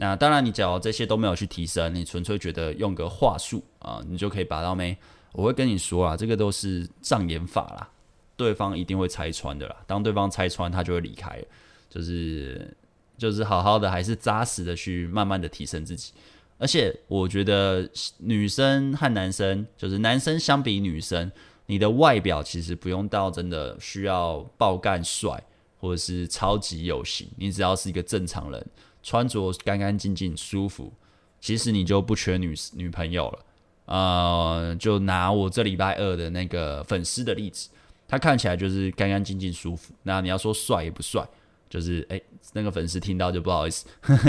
[0.00, 4.96] 那当然，你只要这些都没有去提升，你纯粹觉得用个话术啊，你就可以把到妹。
[5.32, 7.90] 我会跟你说啊，这个都是障眼法啦，
[8.36, 9.76] 对方一定会拆穿的啦。
[9.86, 11.44] 当对方拆穿，他就会离开，
[11.90, 12.74] 就是
[13.16, 16.12] 就是好好的，还是扎实的去慢慢的提升自己。
[16.58, 21.30] 而且我觉得女生和男生，就是男生相比女生，
[21.66, 25.42] 你的外表其实不用到真的需要爆干帅，
[25.78, 28.66] 或者是超级有型，你只要是一个正常人，
[29.02, 30.92] 穿着干干净净、舒服，
[31.40, 33.38] 其实你就不缺女女朋友了。
[33.86, 37.68] 呃，就拿我这礼拜二的那个粉丝的例子，
[38.06, 39.94] 他看起来就是干干净净、舒服。
[40.02, 41.26] 那你要说帅也不帅，
[41.70, 43.86] 就是诶、那个粉丝听到就不好意思，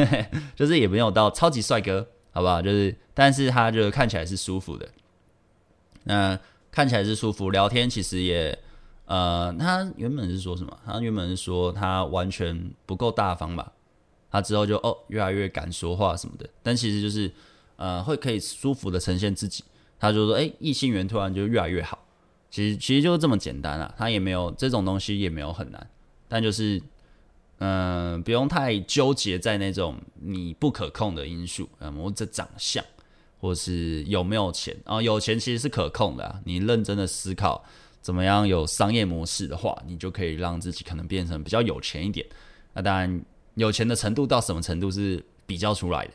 [0.56, 2.08] 就是也没有到超级帅哥。
[2.32, 2.62] 好不好？
[2.62, 4.88] 就是，但是他就看起来是舒服的。
[6.04, 8.58] 那看起来是舒服，聊天其实也，
[9.06, 10.78] 呃，他原本是说什么？
[10.86, 13.74] 他原本是说他完全不够大方吧？
[14.32, 16.50] 他之后就哦，越来越敢说话什么的。
[16.62, 17.32] 但其实就是，
[17.76, 19.64] 呃，会可以舒服的呈现自己。
[20.00, 22.00] 他就说，哎，异性缘突然就越来越好。
[22.50, 25.90] 其实其实就是这么简单啊，他也没有这种东西，也没有很难，
[26.28, 26.82] 但就是。
[27.62, 32.82] 嗯、不用太纠结在那种你不可控的因素，嗯，我这长相，
[33.42, 35.02] 或是有没有钱啊？
[35.02, 36.40] 有钱其实是可控的啊。
[36.46, 37.62] 你认真的思考
[38.02, 42.26] 怎么样有商业模式的话，你就可以让自己可能变成比较有钱一点。
[42.72, 43.22] 那当然，
[43.60, 46.12] 有钱的程度到什么程度是比较出来的，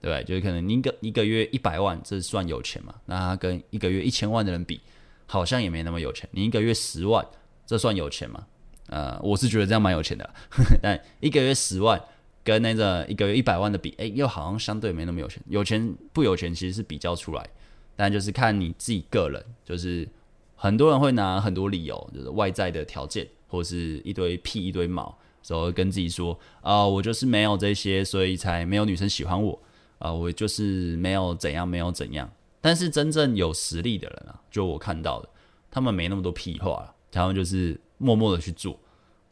[0.00, 0.24] 对？
[0.24, 2.94] 就是可能你一个一个月一百万，这算有钱嘛？
[3.06, 4.80] 那跟一个月一千万的人比，
[5.26, 6.28] 好像也没那么有钱。
[6.32, 7.24] 你一个月十万，
[7.64, 8.46] 这算有钱吗？
[8.88, 10.28] 呃，我是觉得这样蛮有钱的，
[10.82, 12.02] 但一个月十万
[12.42, 15.42] 跟那个一个月一百万的比，哎、又好像相对没那么有钱。
[15.48, 17.46] 有钱不有钱其实是比较出来，
[17.94, 20.08] 但就是看你自己个人，就是
[20.56, 29.60] 很多人会拿很多理由，就是外在的条件或是一堆屁一堆毛，然后跟自己说啊、我就是没有这些，所以才没有女生喜欢我
[29.98, 32.30] 啊、我就是没有怎样没有怎样。
[32.60, 35.28] 但是真正有实力的人啊，就我看到的，
[35.70, 37.80] 他们没那么多屁话，他们就是。
[38.00, 38.78] 默默的去做，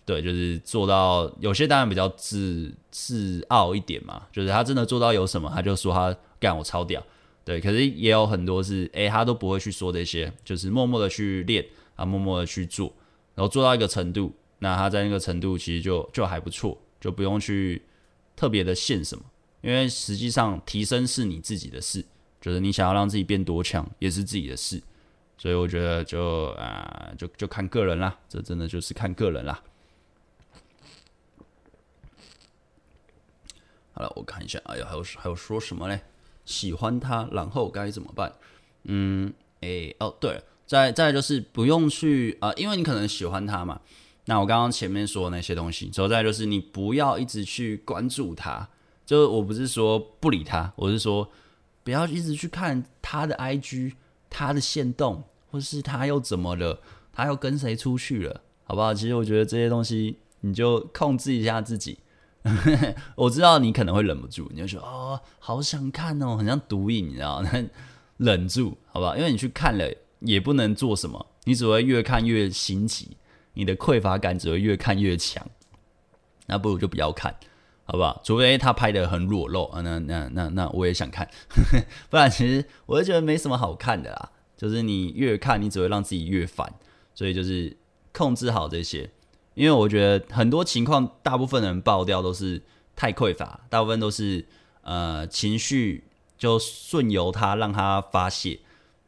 [0.05, 7.01] 对，就是做到有些当然比较自自傲一点嘛，就是他真的做到有什么，他就说他干我超屌，
[7.45, 7.61] 对。
[7.61, 12.93] 可是也有很多是，诶，他都不会去说这些，就是默默的去练啊，默默的去做，
[13.37, 17.83] 然后做到一个程度，那他在那个程度其实就就还不错，就不用去
[18.35, 19.25] 特别的限什么，
[19.61, 22.05] 因为实际上提升是你自己的事，
[22.41, 24.83] 就是你想要让自己变多强也是自己的事。
[25.39, 29.63] 所以我觉得就啊，就就看个人啦，这真的就是看个人啦。
[33.93, 36.01] 好了，我看一下，哎呀，还有还有说什么嘞？
[36.47, 38.33] 喜欢他，然后该怎么办？
[38.85, 43.81] 嗯，哎、哦，对，再再就是不用去啊、因为你可能喜欢他嘛。
[44.27, 48.69] 那我刚刚前面说的那些东西，之后再就是你不要一直去关注他，
[49.05, 51.29] 就我不是说不理他，我是说
[51.83, 53.95] 不要一直去看他的 IG。
[54.29, 56.81] 他的线动，或是他又怎么了？
[57.13, 58.43] 他又跟谁出去了？
[58.65, 58.93] 好不好？
[58.93, 61.99] 其实我觉得这些东西，你就控制一下自己。
[63.15, 67.51] 我知道你可能会忍不住，你就说哦，好想看哦，很像毒瘾，你知道吗？
[68.19, 69.17] 忍住，好不好？
[69.17, 73.17] 因为你去看了也不能做什么，你只会越看越心急，
[73.57, 75.45] 你的匮乏感只会越看越强。
[76.47, 77.35] 那不如就不要看，
[77.85, 78.21] 好不好？
[78.25, 81.29] 除非他拍得很裸露啊，那那那那我也想看，
[82.09, 84.31] 不然其实我就觉得没什么好看的啦。
[84.57, 86.73] 就是你越看，你只会让自己越烦，
[87.15, 87.77] 所以就是
[88.13, 89.11] 控制好这些。
[89.55, 92.63] 因为我觉得很多情况，大部分人爆掉都是
[92.95, 94.47] 太匮乏，大部分都是
[94.83, 96.05] 呃情绪
[96.39, 98.61] 就顺由他让他发泄，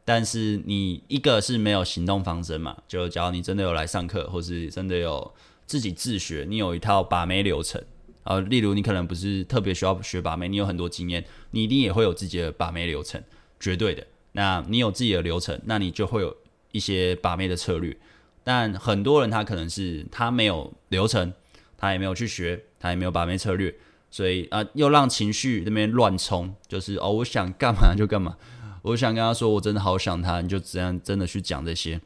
[0.09, 5.31] 但是你一个是没有行动方针嘛，就假如你真的有来上课，或是真的有
[5.67, 7.79] 自己自学，你有一套把妹流程。
[8.23, 13.21] 啊，例如你可能不是特别需要学把妹，你有很多经验，你一定也会有自己的把妹流程，
[13.59, 14.03] 绝对的。
[14.31, 16.35] 那你有自己的流程，那你就会有
[16.71, 17.95] 一些把妹的策略。
[18.43, 21.31] 但很多人他可能是他没有流程，
[21.77, 23.75] 他也没有去学，他也没有把妹策略，
[24.09, 28.35] 所以啊，又让情绪那边乱冲，就是哦，我想干嘛就干嘛，
[28.81, 32.01] 我想跟他说我真的好想他，你就这样真的去讲这些，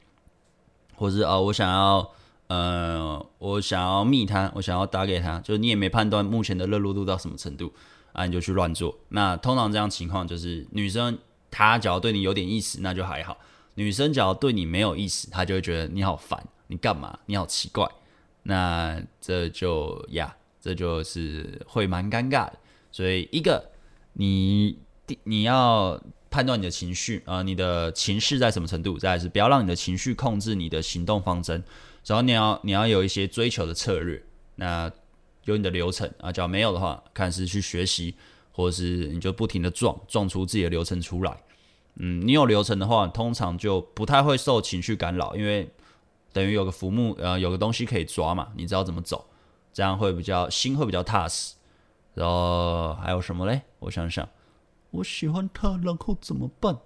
[0.95, 2.12] 或是哦，我想要。
[2.47, 7.73] 呃，我想要密他，我想要打给他，就是你也没判断目前的热络度到什么程度
[8.12, 8.95] 啊，你就去乱做。
[9.09, 11.17] 那通常这样情况就是女生
[11.49, 13.38] 她只要对你有点意思，那就还好。
[13.75, 17.17] 女生只要对你没有意思，她就会觉得你好烦，你干嘛？
[17.25, 17.89] 你好奇怪。
[18.43, 22.53] 那这就呀，这就是会蛮尴尬的。
[22.91, 23.71] 所以一个，
[24.12, 24.77] 你
[25.23, 25.99] 你要
[26.34, 28.98] 判断你的情绪啊、你的情绪在什么程度？
[28.98, 31.63] 再来是不要让你的情绪控制你的行动方针。
[32.08, 34.19] 然后你要你要有一些追求的策略。
[34.56, 34.91] 那
[35.43, 38.15] 有你的流程啊，假如没有的话，看是去学习，
[38.52, 41.38] 或者是你就不停的撞撞出自己的流程出来。
[41.98, 45.69] 嗯，你有流程的话，通常就不太会受情绪干扰，因为
[46.32, 49.28] 等于有个浮木，呃，有个东西可以抓嘛，你知道怎么走，
[49.72, 51.54] 这样会比较心会比较踏实。
[52.15, 53.62] 然后还有什么嘞？
[53.80, 54.28] 我想想，
[54.93, 56.77] 我喜欢他，然后怎么办？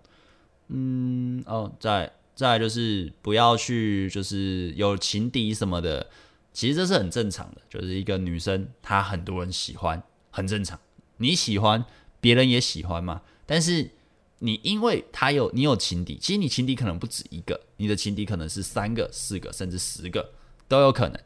[0.69, 6.09] 嗯，哦，再再就是不要去，就是有情敌什么的，
[6.51, 10.79] 其实这是很正常的，就是一个女生她很多人喜欢，很正常。
[11.17, 11.85] 你喜欢，
[12.19, 13.91] 别人也喜欢嘛，但是。
[14.39, 20.29] 你因为他有你有情敌，其实你情敌可能不止一个，你的情敌可能是三个、四个，甚至十个
[20.67, 21.19] 都有可能。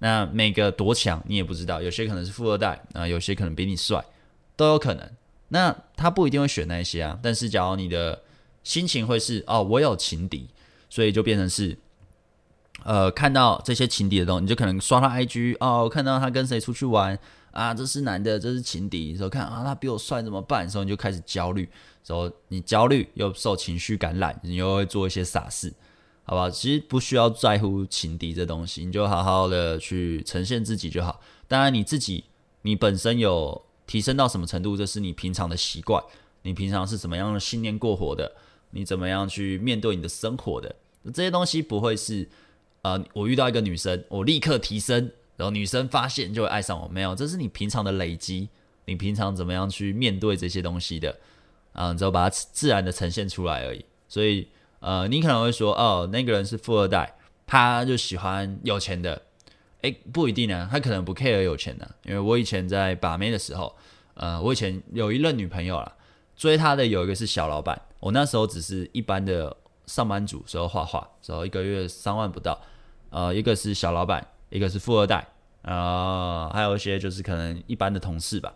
[0.00, 4.04] 那每个多强你也不知道，有些可能是富二代啊，有些可能比你帅，
[4.54, 5.10] 都有可能。
[5.48, 7.18] 那他不一定会选那些啊。
[7.22, 8.22] 但是假如你的
[8.62, 10.48] 心情会是哦，我有情敌，
[10.88, 11.78] 所以就变成是
[12.84, 17.18] 呃，看到这些情敌的东西，你就可能刷他 IG 哦，看到他跟谁出去玩
[17.50, 20.68] 啊，这是男的，这是情敌，时候看啊，他比我帅怎么办？
[20.68, 21.68] 时候你就开始焦虑。
[22.04, 25.70] 说你焦虑又受情绪感染，你又会做一些傻事，
[26.22, 26.48] 好吧？
[26.48, 31.20] 其实不需要在乎情敌这东西，你就好好的去呈现自己就好。
[31.46, 32.24] 当然你自己
[32.62, 36.00] 你本身有提升到什么程度，这是你平常的习惯，
[36.42, 38.36] 你平常是怎么样的信念过活的，
[38.70, 40.76] 你怎么样去面对你的生活的，
[41.12, 42.28] 这些东西不会是
[42.82, 48.48] 呃，我遇到一个女生，我立刻提升，然后女生发现就会爱上我，没有，这是你平常的累积，
[48.84, 51.18] 你平常怎么样去面对这些东西的。
[51.72, 53.84] 嗯，只有把它自然的呈现出来而已。
[54.08, 54.48] 所以，
[54.80, 59.22] 呃，你可能会说，哦，那个人是富二代，他就喜欢有钱的。
[59.82, 61.88] 诶，不一定啊，他可能不 care 有钱的。
[62.04, 63.74] 因为我以前在把妹的时候，
[64.14, 65.96] 呃，我以前有一任女朋友啦，
[66.36, 72.60] 追她的有一个是小老板，我那时候只是一般的上班族，时候画画，时候一个月三万不到。
[73.10, 75.26] 呃，一个是小老板，一个是富二代，
[75.62, 78.52] 呃，还有一些就是可能一般的同事吧。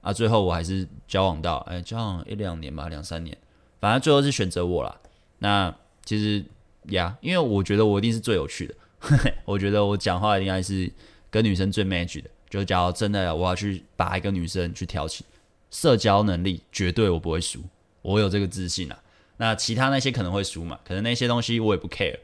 [0.00, 3.36] 啊，最后我还是交往到，哎，交往一两年吧，两三年，
[3.80, 4.96] 反正最后是选择我啦。
[5.40, 6.44] 那其实
[6.90, 8.74] 呀，因为我觉得我一定是最有趣的，
[9.44, 10.90] 我觉得我讲话应该是
[11.30, 12.30] 跟女生最 match 的。
[12.48, 15.24] 就假如真的我要去把一个女生去挑起，
[15.70, 17.60] 社交能力绝对我不会输，
[18.02, 18.98] 我有这个自信啊。
[19.36, 22.18] 那其他那些可能会输嘛，可能那些东西我也不 care，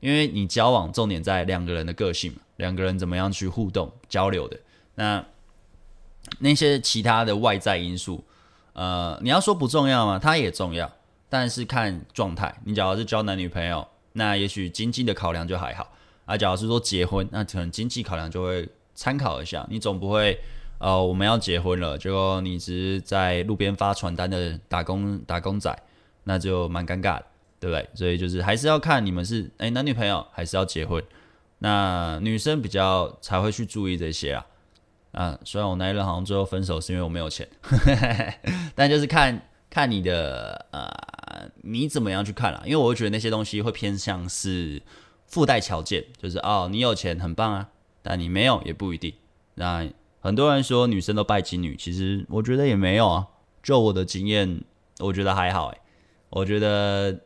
[0.00, 4.58] 因为你交往重点在两个人的个性嘛，两个人怎么样去互动交流的
[4.94, 5.24] 那。
[6.40, 8.22] 那些其他的外在因素，
[8.74, 10.18] 呃，你要说不重要吗？
[10.18, 10.92] 它也重要，
[11.30, 12.54] 但是看状态。
[12.64, 15.90] 你假如是交男女朋友，那也许经济的考量就还好
[16.28, 16.36] 啊。
[16.36, 19.66] 假如是说结婚，那可能经济考量就会参考一下。
[19.70, 20.38] 你总不会，
[20.78, 25.76] 呃，我们要结婚了，结果你只是在路边发传单的打工打工仔，
[26.24, 27.24] 那就蛮尴尬的，
[27.58, 27.88] 对不对？
[27.94, 31.02] 所以就是还是要看你们是哎男女朋友，还是要结婚。
[31.60, 34.46] 那女生比较才会去注意这些啊。
[35.12, 37.48] 啊，虽然我那一任好像最后分手是因为我没有钱，
[38.76, 42.60] 但就是看看你的呃，你怎么样去看啦？
[42.64, 44.80] 因为我会觉得那些东西会偏向是
[45.28, 47.68] 附带条件，就是哦，你有钱很棒啊，
[48.02, 49.14] 但你没有也不一定。
[49.54, 49.88] 那
[50.20, 53.26] 很多人说女生都拜金女，其实我觉得也没有啊。
[53.62, 54.62] 就我的经验，
[54.98, 55.78] 我觉得还好诶。
[56.30, 57.20] 我觉得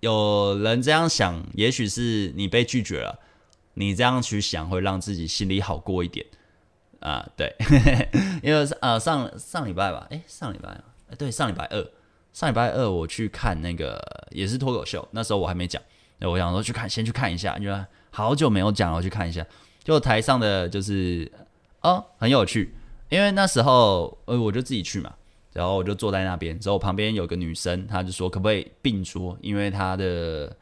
[0.00, 3.18] 有人这样想，也许是你被拒绝了，
[3.74, 6.24] 你这样去想会让自己心里好过一点。
[7.00, 7.54] 啊，对，
[8.42, 10.80] 因为呃上上礼拜吧，诶，上礼拜，
[11.18, 11.90] 对，上礼拜二，
[12.32, 15.82] 上礼拜二我去看那个也是脱口秀，那时候我还没讲，
[16.28, 19.46] 我想说去看，先去看一下，因为好久没有讲了，我去看一下，
[19.82, 21.30] 就台上的就是
[21.80, 22.74] 哦很有趣，
[23.08, 25.12] 因为那时候呃我就自己去嘛，
[25.52, 30.54] 然后我就坐在那边，之后旁边有个女生，她就说可不可以并桌，因为她的。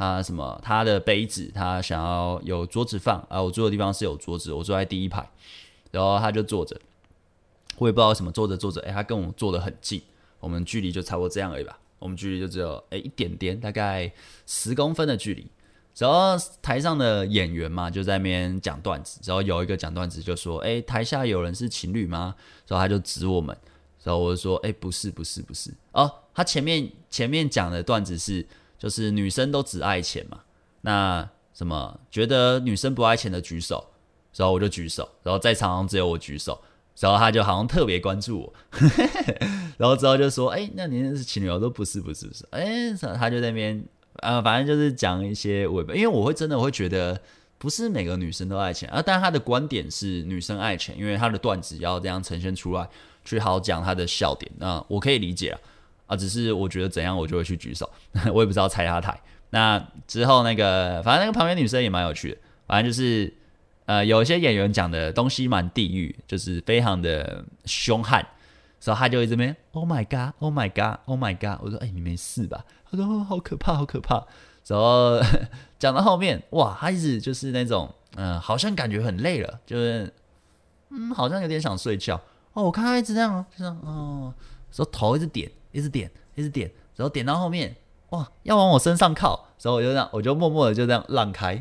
[0.00, 0.60] 她什么？
[0.62, 3.42] 她的杯子，她想要有桌子放啊。
[3.42, 5.28] 我坐的地方是有桌子，我坐在第一排，
[5.90, 6.80] 然后他就坐着。
[7.78, 10.00] 我也不知道什么坐着坐着，哎，他跟我坐的很近，
[10.38, 11.77] 我们距离就差不多这样而已吧。
[11.98, 14.12] 我们距离就只有哎一点点，大概
[14.46, 15.50] 十公分的距离。
[15.96, 19.20] 然后台上的演员嘛，就在那边讲段子。
[19.24, 22.34] 然后有一个讲段子就说：“哎，台下有人是情侣吗？”
[22.68, 23.56] 然后他就指我们。
[24.04, 28.46] 然后我就说：“哎，不是，不是，不是。”哦，他前面前面讲的段子是。
[28.78, 30.38] 就是女生都只爱钱嘛，
[30.82, 33.84] 那什么觉得女生不爱钱的举手，
[34.36, 36.62] 然后我就举手，然后在场上只有我举手，
[37.00, 38.54] 然后他就好像特别关注我，
[39.78, 41.48] 然后之后就说，哎、那你那是情侣？
[41.48, 43.84] 我说不是不是不是，哎、他就在那边
[44.16, 47.20] 呃，反正就是讲一些我，因为我会真的会觉得，
[47.56, 49.00] 不是每个女生都爱钱啊。
[49.04, 52.88] 但他的观点是女生爱钱，因为他的段子要这样呈现出来，
[53.24, 54.50] 去好讲他的笑点。
[54.58, 55.60] 那我可以理解啊，
[56.08, 57.88] 啊，只是我觉得怎样，我就会去举手，
[58.34, 59.20] 我也不知道拆他台。
[59.50, 63.32] 那之后那个，反正那个旁边女生也蛮有趣的，反正就是
[63.88, 68.22] 呃，有一些演员讲的东西蛮地狱，就是非常的凶悍。
[68.78, 71.58] 所以他就一直边，Oh my God，Oh my God，Oh my God。
[71.64, 72.66] 我说，哎、你没事吧？
[72.90, 74.26] 他说，哦，好可怕，好可怕。
[74.66, 75.18] 然后
[75.78, 80.12] 讲到后面，哇，他一直就是那种，嗯、好像感觉很累了，就是，
[80.90, 82.20] 嗯，好像有点想睡觉。
[82.52, 84.34] 哦，我看他一直这样，就这样，哦，
[84.70, 87.74] 说头一直点，一直点，一直点，然后点到后面，
[88.10, 89.48] 哇，要往我身上靠。
[89.60, 91.60] 然后我就这样，我就默默的就这样让开。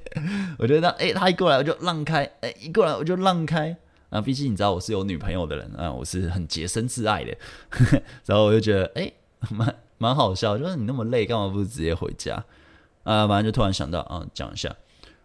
[0.58, 3.76] 我就这样，哎、欸，他一过来我就让开，哎、一过来我就让开。
[4.10, 7.36] 啊，毕竟你知道我是有女朋友的人啊，我是很洁身自爱的，
[8.26, 9.12] 然后我就觉得哎，
[9.50, 12.34] 蛮蛮好笑，就是你那么累，干嘛不直接回家？
[13.02, 14.74] 啊，反正就突然想到啊，讲一下。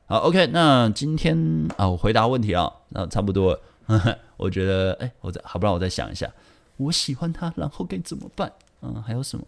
[0.07, 3.61] 好，OK，那今天啊，我回答问题啊，那差不多了。
[4.37, 6.29] 我觉得哎，我再好，不然我再想一下，
[6.77, 8.51] 我喜欢他，然后该怎么办？
[8.81, 9.45] 嗯，还有什么？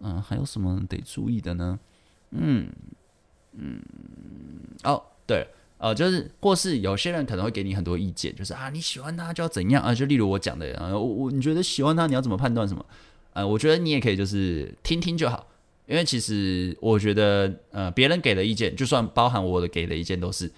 [0.00, 1.78] 嗯，还有什么得注意的呢？
[2.30, 2.68] 嗯
[3.52, 3.80] 嗯，
[4.84, 5.46] 哦，对。
[5.78, 9.94] 呃，就是或是有些人可能会给你很多意见，就是啊，你喜欢他就要怎样啊？
[9.94, 12.82] 就例如我讲的，啊，我我你觉得喜欢他，你要怎么判断什么？
[13.34, 15.46] 呃，我觉得你也可以就是听听就好，
[15.84, 20.50] 因为其实我觉得，呃，别人给的意见，就算包含我的给的意见，都是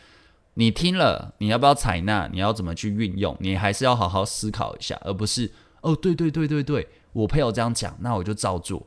[0.54, 2.28] 你听了，你要不要采纳？
[2.32, 3.36] 你要怎么去运用？
[3.40, 8.86] 你还是要好好思考一下，而不是哦，对对对对对，我朋友这样讲，那我就照做。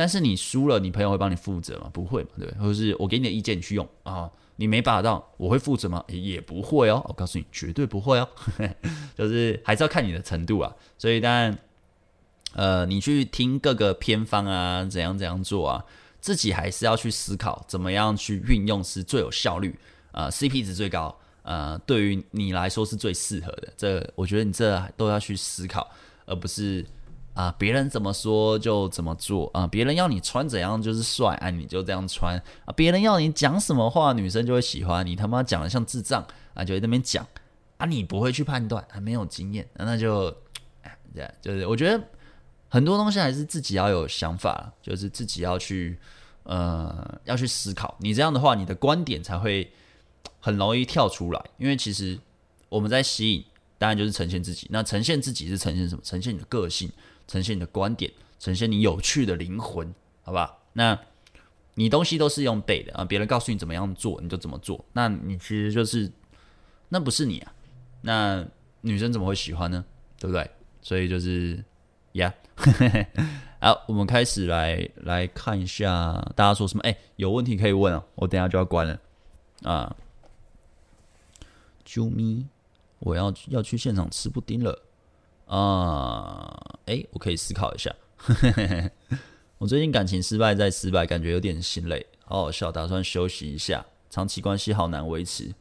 [0.00, 1.90] 但是你输了，你朋友会帮你负责吗？
[1.92, 2.50] 不会嘛，对？
[2.52, 4.30] 或者是我给你的意见你去用啊？
[4.56, 6.02] 你没把到，我会负责吗？
[6.08, 7.04] 也不会哦。
[7.06, 8.26] 我告诉你，绝对不会哦。
[9.14, 10.74] 就是还是要看你的程度啊。
[10.96, 11.58] 所以当然，
[12.54, 15.84] 呃，你去听各个偏方啊，怎样怎样做啊，
[16.18, 19.78] 自己还是要去思考怎么样去运用是最有效率，
[20.12, 23.70] 呃，CP 值最高，呃，对于你来说是最适合的。
[23.76, 25.86] 这我觉得你这都要去思考，
[26.24, 26.82] 而不是。
[27.32, 29.66] 啊，别人怎么说就怎么做啊！
[29.66, 32.72] 别人要你穿怎样就是帅，啊，你就这样穿啊！
[32.76, 35.14] 别人要你讲什么话，女生就会喜欢你。
[35.14, 37.24] 他妈讲的像智障啊，就在那边讲
[37.78, 40.28] 啊，你不会去判断，还没有经验，啊，那就
[41.14, 42.02] 对，就是我觉得
[42.68, 45.98] 很多东西还是自己要有想法，就是自己要去
[46.42, 47.96] 呃要去思考。
[48.00, 49.72] 你这样的话，你的观点才会
[50.40, 52.18] 很容易跳出来，因为其实
[52.68, 53.44] 我们在吸引，
[53.78, 54.66] 当然就是呈现自己。
[54.70, 56.02] 那呈现自己是呈现什么？
[56.04, 56.90] 呈现你的个性。
[57.30, 58.10] 呈现你的观点，
[58.40, 60.58] 呈现你有趣的灵魂，好吧？
[60.72, 60.98] 那
[61.74, 64.84] 你东西都是用背的啊，别人告诉你怎么样做，你就怎么做。
[64.94, 66.10] 那你其实就是，
[66.88, 67.54] 那不是你啊。
[68.00, 68.44] 那
[68.80, 69.84] 女生怎么会喜欢呢？
[70.18, 70.50] 对不对？
[70.82, 71.62] 所以就是，
[72.14, 72.34] 呀，
[73.62, 76.82] 好，我们开始来来看一下大家说什么。
[76.82, 79.00] 哎，有问题可以问啊，我等下就要关了
[79.62, 79.96] 啊。
[81.86, 82.44] 啾咪，
[82.98, 84.82] 我要要去现场吃布丁了。
[85.50, 87.92] 啊，哎、我可以思考一下。
[89.58, 93.84] 我最近感情失败再失败，感觉有点心累，好好笑，打算休息一下。
[94.08, 95.54] 长期关系好难维持，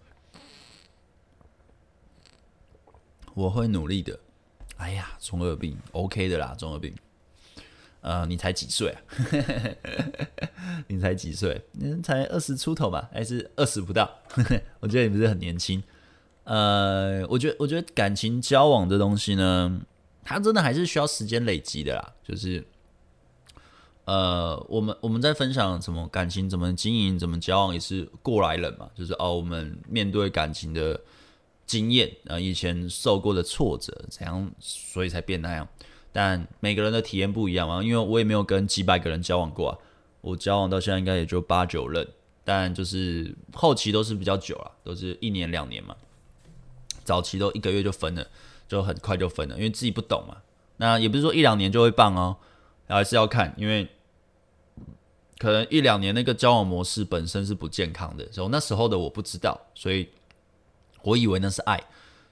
[3.34, 4.20] 我会努力的。
[4.78, 6.96] 哎呀，中二病，OK 的啦，中二病。
[8.02, 9.02] 呃，你才几岁啊？
[10.88, 11.62] 你才几岁？
[11.74, 13.10] 你才二十出头吧？
[13.12, 14.20] 还是二十不到？
[14.80, 15.84] 我觉得你不是很年轻。
[16.50, 19.82] 呃，我觉得，我觉得感情交往这东西呢，
[20.24, 22.14] 它真的还是需要时间累积的啦。
[22.24, 22.66] 就是，
[24.06, 28.90] 呃，我们我们在分享什么感情怎么经营、怎么交往，也是过来人嘛。
[28.96, 31.00] 就是哦，我们面对感情的
[31.68, 35.68] 经验，呃，以前受过的挫折怎样，所以才变那样。
[36.12, 39.78] 但每个人的体验不一样嘛，因为我也没有跟几百个人交往过啊，
[40.22, 42.08] 我交往到现在应该也就八九任，
[42.44, 45.96] 但就是后期都是比较久了，都是一年两年嘛。
[47.10, 48.24] 早期都一个月就分了，
[48.68, 50.38] 就很快就分了，因为自己不懂嘛。
[50.78, 52.38] 那也不是说一两年就会棒哦，
[52.88, 53.90] 还是要看，因为
[55.40, 58.32] 可能一两年那个交往模式本身是不健康的。
[58.32, 60.08] 所以那时候的我不知道，所以
[61.02, 61.84] 我以为那是爱，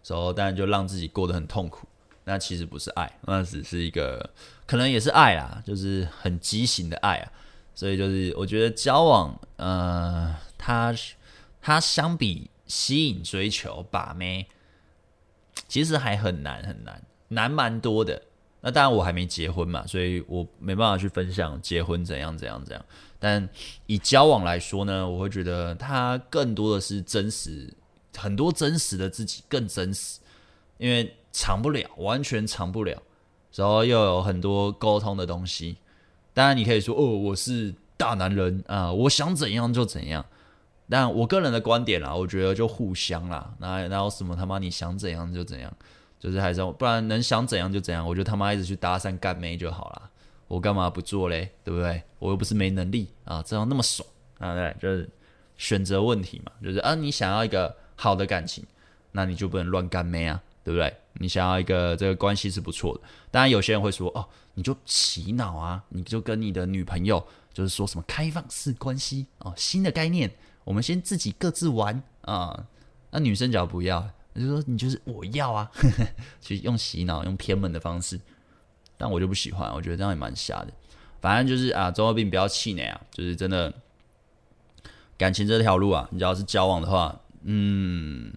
[0.04, 1.88] 所以当然就让自己过得很痛苦。
[2.26, 4.30] 那其实不是爱，那只是一个
[4.68, 7.32] 可能也是爱啦，就是很畸形的爱啊。
[7.74, 10.94] 所以就是我觉得交往，呃，它
[11.60, 14.46] 它相比吸引、追求、把妹。
[15.68, 18.22] 其实还很难很难，难蛮多的。
[18.61, 22.86] 那当然我还没结婚嘛，所以我没办法去分享结婚怎样怎样怎样。
[23.20, 23.47] 但
[23.86, 27.72] 以交往来说呢，我会觉得它更多的是真实，
[28.15, 30.20] 很多真实的自己更真实，
[30.78, 33.01] 因为藏不了，完全藏不了。
[33.53, 35.78] 然后又有很多沟通的东西。
[36.34, 40.26] 当然你可以说哦，我是大男人啊，我想怎样就怎样。
[40.90, 45.72] 但我个人的观点啦，我觉得就互相啦，哪哪有什么他妈你想怎样就怎样，
[46.18, 50.10] 就是还是不然能想怎样就怎样，我就他妈一直去搭讪干妹就好了，
[50.48, 51.52] 我干嘛不做嘞？
[51.64, 52.02] 对不对？
[52.20, 54.08] 我又不是没能力啊，这样那么爽
[54.40, 54.56] 啊？
[54.56, 55.10] 对，就是
[55.58, 58.66] 选择问题嘛，就是啊，你想要一个好的感情，
[59.12, 60.96] 那你就不能乱干妹啊，对不对？
[61.20, 70.32] 你想要一个这个关系是不错的，当然有些人会说哦，你就洗脑啊，你就跟你的女朋友就是说什么开放式关系哦，新的概念。
[70.68, 72.65] 我们先自己各自玩啊，
[73.09, 76.05] 那女生只要不要，你就说你就是我要啊，呵呵，
[76.41, 78.20] 去用洗脑、用偏门的方式，
[78.97, 80.68] 但我就不喜欢，我觉得这样也蛮瞎的。
[81.22, 83.74] 反正就是啊，中二病不要气馁啊，就是真的
[85.18, 88.34] 感情这条路啊，你只要是交往的话，嗯，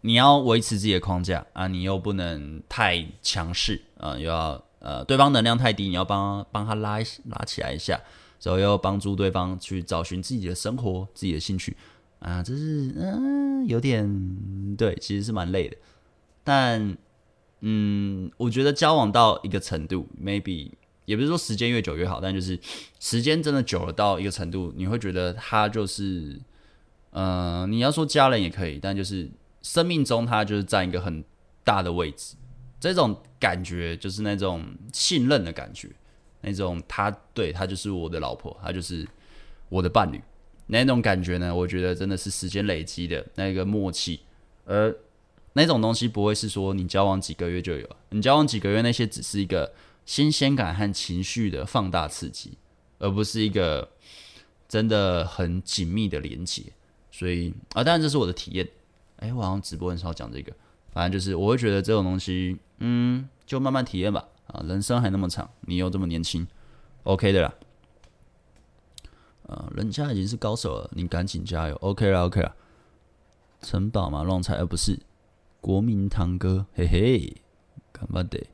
[0.00, 8.00] 你要维持自己的框架啊，你又不能太强势啊，又要呃，对方能量太低，你要帮帮他拉拉起来一下。
[8.42, 11.76] 然后要帮助对方去找寻自己的生活、自己的兴趣
[12.20, 14.06] 啊，这是嗯有点
[14.76, 15.76] 对，其实是蛮累的。
[16.44, 16.96] 但
[17.60, 20.70] 嗯，我觉得交往到一个程度，maybe
[21.06, 22.58] 也不是说时间越久越好，但就是
[23.00, 26.40] 时间真的久了到一个程度，你会觉得他就是
[27.10, 29.28] 嗯、你要说家人也可以，但就是
[29.62, 31.24] 生命中他就是占一个很
[31.64, 32.36] 大的位置，
[32.78, 34.62] 这种感觉就是那种
[34.92, 35.90] 信任的感觉。
[36.46, 39.04] 那种他对他就是我的老婆，他就是
[39.68, 40.22] 我的伴侣，
[40.68, 41.52] 那种感觉呢？
[41.52, 44.20] 我觉得真的是时间累积的那个默契，
[44.64, 44.96] 而
[45.54, 49.74] 那种东西不会是说你交往几个月就有，你交往几个月那些只是一个
[50.04, 52.56] 新鲜感和情绪的放大刺激，
[53.00, 53.90] 而不是一个
[54.68, 56.62] 真的很紧密的连接。
[57.10, 58.68] 所以啊，当然这是我的体验。
[59.16, 60.52] 哎，我好像直播很少讲这个，
[60.92, 64.22] 反正就是我会觉得这种东西，嗯，就慢慢体验吧。
[64.56, 66.46] 啊，人生还那么长，你又这么年轻
[67.02, 67.54] ，OK 的啦。
[69.48, 72.54] 啊，人家已经是高手了，你赶紧加油，OK 啦，OK 啦。
[73.60, 74.98] 城堡嘛，乱猜，而不是
[75.60, 77.36] 国民堂哥，嘿嘿，
[77.92, 78.44] 干嘛的？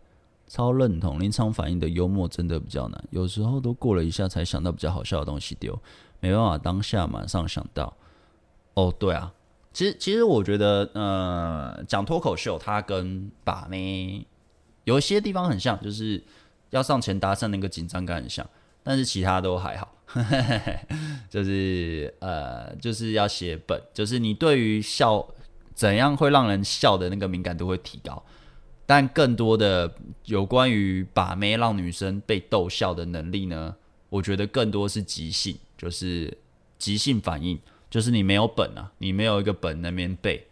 [0.49, 5.79] 超认同临场反应的幽默真的比较难，有时候都过了一下才想到比较好笑的东西丢，
[6.21, 7.97] 没办法当下马上想到。
[8.75, 9.33] 哦，对啊，
[9.73, 14.27] 其实其实我觉得，呃，讲脱口秀，它跟把妹。
[14.85, 16.23] 有些地方很像，就是
[16.71, 18.49] 要上前搭讪那个紧张感很像，
[18.83, 19.89] 但是其他都还好。
[21.31, 25.27] 就是呃，就是要写本，就是你对于笑
[25.75, 28.23] 怎样会让人笑的那个敏感度会提高，
[28.85, 29.95] 但更多的
[30.27, 33.75] 有关于把妹让女生被逗笑的能力呢，
[34.11, 36.37] 我觉得更多是即兴，就是
[36.79, 37.59] 即兴反应，
[37.89, 40.47] 就是你没有本啊，你没有一个本那边背，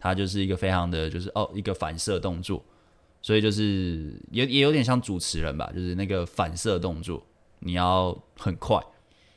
[0.00, 2.60] 它就是一个非常的就是哦一个反射动作。
[3.24, 7.26] 所以就是也也有点像主持人吧，就是那个反射动作，
[7.60, 8.78] 你要很快。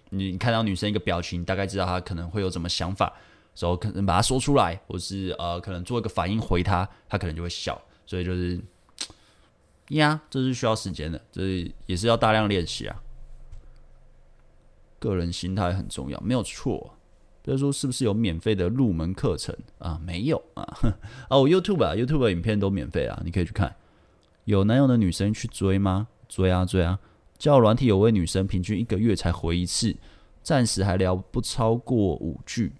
[0.09, 3.13] 你看到女生一个表情，大概知道她可能会有什么想法，
[3.57, 7.81] 然后可能把它说出来，或是呃可能做一个反应回她，她可能就会笑。
[8.05, 8.59] 所以就是
[9.91, 13.01] 呀，这是需要时间的，这是也是要大量练习啊。
[14.99, 16.93] 个人心态很重要，没有错。
[17.41, 19.97] 比如说是不是有免费的入门课程啊？
[20.03, 20.77] 没有啊。
[21.31, 23.73] 哦，YouTube 啊，YouTube 影片都免费啊，你可以去看。
[24.47, 26.07] 有男友的女生去追吗？
[26.29, 26.97] 追啊追啊！
[27.37, 29.93] 交友软体有位女生平均一个月才回一次，
[30.41, 32.71] 暂时还聊不超过五句，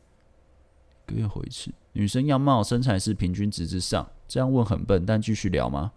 [1.06, 1.70] 一个月回一次。
[1.92, 5.92] 女生样貌身材是平均值之上，这样问很笨，但继续聊吗？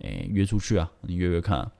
[0.00, 1.72] 诶，约出去啊，你约约看啊。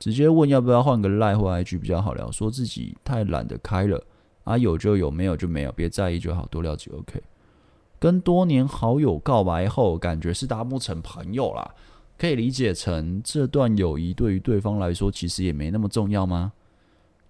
[0.00, 4.02] 直接问要不要换个 Line 或 IG 比较好聊，说自己太懒得开了。
[4.42, 7.22] 啊，有就有，没有就没有，别在意就好，多聊几 OK。
[8.00, 11.72] 跟多年好友告白后，感觉是搭不成朋友啦，
[12.18, 16.52] 可以理解成这段友谊对于对方来说其实也没那么重要吗？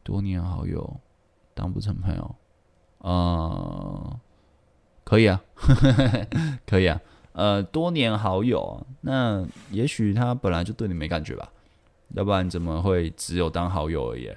[0.03, 1.01] 多年好友
[1.55, 2.35] 当不成朋友，
[2.99, 4.21] 呃，
[5.03, 5.43] 可以啊，
[6.65, 7.01] 可以啊，
[7.33, 11.51] 呃，多年好友，那也许他本来就对你没感觉吧，
[12.15, 14.31] 要不然怎么会只有当好友而已？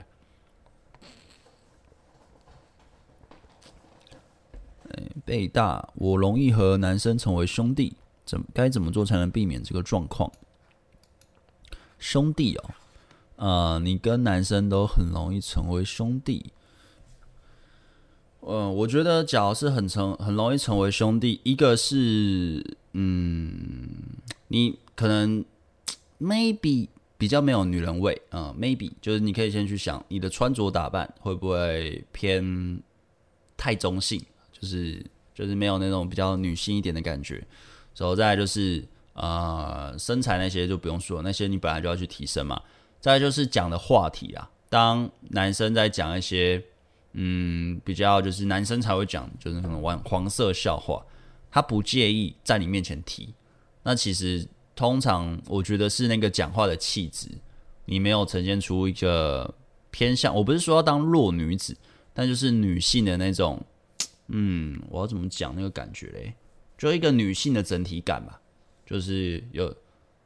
[5.23, 7.95] 北大，我容易和男生成为兄弟，
[8.29, 10.31] 怎该怎么做才能避免这个状况？
[11.97, 12.69] 兄弟哦，
[13.37, 16.53] 呃，你跟男生都很容易成为兄弟。
[18.41, 23.89] 嗯、呃，我觉得，假如是很成很容易成为兄弟，一个是，嗯，
[24.49, 25.43] 你可能
[26.21, 32.79] maybe 比较没有女人味啊、，maybe 就是你可以先去想，你的穿着打扮会不会偏
[33.57, 34.23] 太中性？
[34.51, 35.03] 就是
[35.33, 37.43] 就是没有那种比较女性一点的感觉，
[37.99, 38.83] 然后再就是
[39.13, 42.61] 呃身材那些就不用说，那些你本来就要去提升嘛。
[43.01, 46.63] 再就是讲的话题啊，当男生在讲一些
[47.13, 51.05] 嗯比较就是男生才会讲，就是那种玩黄色笑话，
[51.51, 53.33] 他不介意在你面前提。
[53.83, 57.27] 那其实通常我觉得是那个讲话的气质，
[57.85, 59.53] 你没有呈现出一个
[59.91, 60.33] 偏向。
[60.33, 61.75] 我不是说要当弱女子，
[62.13, 63.61] 但就是女性的那种，
[64.27, 66.33] 嗯，我要怎么讲那个感觉嘞？
[66.79, 68.41] 就一个女性的整体感吧，
[68.83, 69.71] 就是有。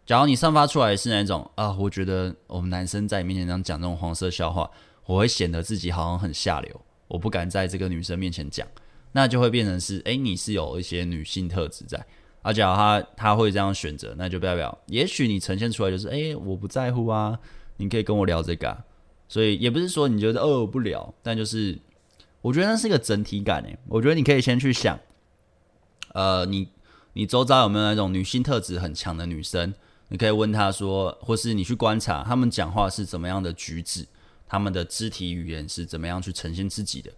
[0.05, 4.69] 假如你散发出来是那种啊，我觉得我们男生在你面前这样讲这种黄色笑话，
[5.05, 8.67] 我会显得自己好像很下流，我不敢在这个女生面前讲，
[9.13, 11.97] 那就会变成是，诶，你是有一些女性特质在。
[12.41, 17.39] 而、啊、假如他他会这样选择，那就代表，也许你呈现出来就是，诶，我不在乎啊，
[17.77, 18.83] 你可以跟我聊这个、啊，
[19.29, 21.79] 所以也不是说你觉得哦不聊，但就是
[22.41, 24.99] 我觉得那是一个整体感诶，我觉得你可以先去想，
[26.13, 26.69] 呃，你
[27.13, 29.73] 你周遭有没有那种女性特质很强的女生？
[30.09, 34.07] 你可以问她说，或是你去观察她们讲话是怎么样的举止，
[34.47, 37.11] 她们的肢体语言是怎么样去呈现自己的，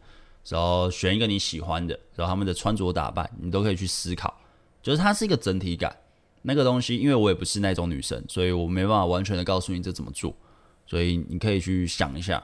[0.48, 4.34] 然后选一个你喜欢的，然后她们的穿着打扮，你都可以去思考，
[4.82, 5.96] 就是它是一个整体感。
[6.44, 10.36] 那个东西，因为我也不是那种女生，所以我没办法完全的告诉你这怎么做，
[10.86, 12.44] 所以你可以去想一下。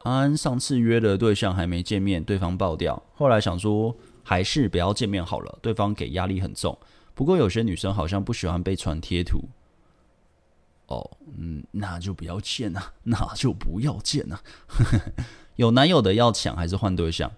[0.00, 6.78] 安安上次约的对象还没见面，对方爆掉，后来想说还是不要见面好了，对方给压力很重。
[7.14, 9.44] 不过有些女生好像不喜欢被传贴图，
[10.86, 14.40] 哦，嗯，那就不要见了， 那就不要见了。
[15.56, 17.30] 有男友的要抢还是换对象？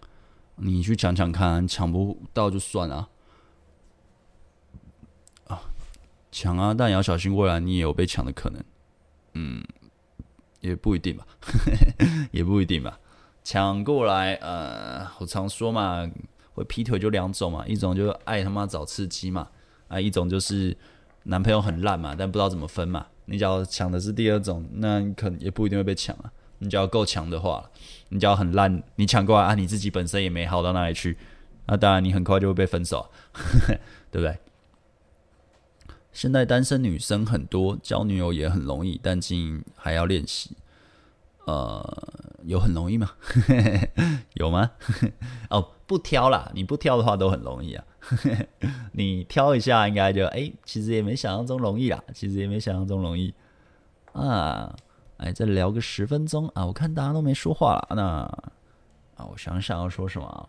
[0.56, 3.08] 你去抢抢看，抢不到就算了。
[5.48, 5.62] 啊，
[6.30, 8.64] 抢啊，但也要小心，未来你也有被抢的可能。
[9.32, 9.64] 嗯，
[10.60, 11.26] 也不一定吧，
[12.30, 13.00] 也不一定吧。
[13.42, 16.08] 抢过来，呃，我常说嘛，
[16.54, 19.48] 会劈腿就两种嘛，一种就是爱他妈找刺激嘛。
[19.88, 20.74] 啊，一种就是
[21.24, 23.06] 男朋友很烂嘛，但不知道怎么分嘛。
[23.26, 26.32] 你只要抢的是第二种，那你可能也不一定会被抢啊。
[26.58, 27.70] 你只要够强的话，
[28.08, 31.18] 你只要很烂，你抢过来啊，你自己本身也没好到哪里去，
[31.66, 33.10] 那当然你很快就会被分手，
[34.10, 34.38] 对不对？
[36.12, 40.56] 现在单身女生很多，交女友也很容易，但经营还要练习。
[41.46, 43.10] 呃，有很容易吗？
[44.34, 44.70] 有吗？
[45.50, 47.84] 哦，不挑啦，你不挑的话都很容易啊。
[48.92, 52.02] 你挑一下，应该就哎、其实也没想象中容易啦。
[52.14, 53.34] 其实也没想象中容易
[54.12, 54.74] 啊。
[55.18, 57.88] 哎，再聊个十分钟啊，我看大家都没说话了。
[57.94, 58.02] 那
[59.16, 60.48] 啊，我想想要说什么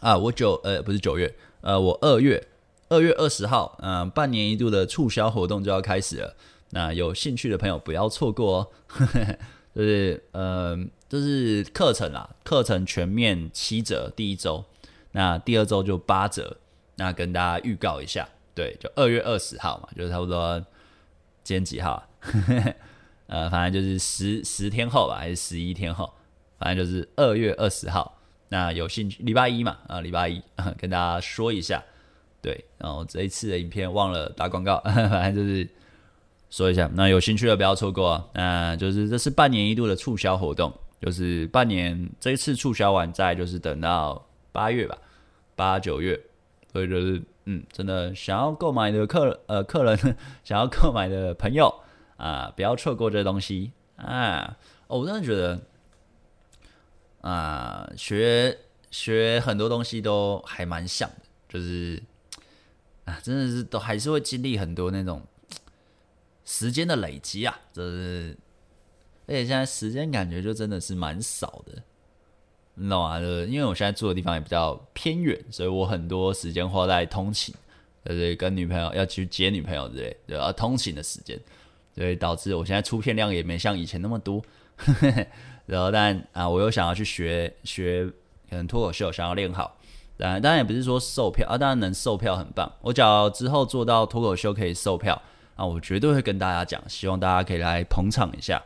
[0.00, 0.16] 啊？
[0.16, 2.48] 我九呃不是九月呃，我二月
[2.88, 6.36] 二月二十号，嗯、半年一度的促销活动就要开始了。
[6.70, 8.68] 那有兴趣的朋友不要错过哦。
[9.74, 10.74] 就是呃，
[11.08, 14.64] 就是课程啦，课程全面七折，第一周。
[15.12, 16.56] 那第二周就八折，
[16.96, 20.58] 那跟大家预告一下，对，就二月二十号嘛，就是差不多
[21.44, 22.08] 今天几号啊？
[23.28, 26.12] 呃，反正就是十十天后吧，还是十一天后，
[26.58, 28.18] 反正就是二月二十号。
[28.48, 30.40] 那有兴趣，礼拜一嘛，啊，礼拜一
[30.78, 31.82] 跟大家说一下，
[32.40, 35.68] 对，然后这一次的影片忘了打广告，反正就是
[36.56, 38.28] 说一下，那有兴趣的不要错过啊。
[38.32, 44.96] 那就是这是半年一度的促销活动，就是半年这一次促销完，再就是等到八月吧。
[45.54, 46.18] 八九月，
[46.72, 51.82] 所以就是，嗯，真的想要购买的客呃客人， 想要购买的朋友
[52.16, 54.56] 啊，不要错过这东西啊！
[54.86, 55.60] 我真的觉得
[57.20, 58.56] 啊，学
[58.90, 62.02] 学很多东西都还蛮像的，就是
[63.04, 65.22] 啊，真的是都还是会经历很多那种
[66.46, 68.34] 时间的累积啊，就是，
[69.26, 71.82] 而且现在时间感觉就真的是蛮少的。
[72.76, 73.18] 你懂吗？
[73.18, 77.54] 就是因为我现在住的地方也比较偏远，所以我很多时间花在通勤，
[78.04, 81.38] 就是跟女朋友要去接女朋友之类，对啊，通勤的时间，
[81.94, 84.42] 所以导致我现在出片量也没像以前那么多。
[85.66, 88.04] 然后但啊，我又想要去学学，
[88.48, 89.76] 可能脱口秀，想要练好。
[90.18, 92.70] 当然，当然也不是说售票啊，当然能售票很棒。
[92.82, 95.20] 我只要之后做到脱口秀可以售票
[95.56, 98.62] 啊，我绝对会跟大家讲，希望大家可以来捧场一下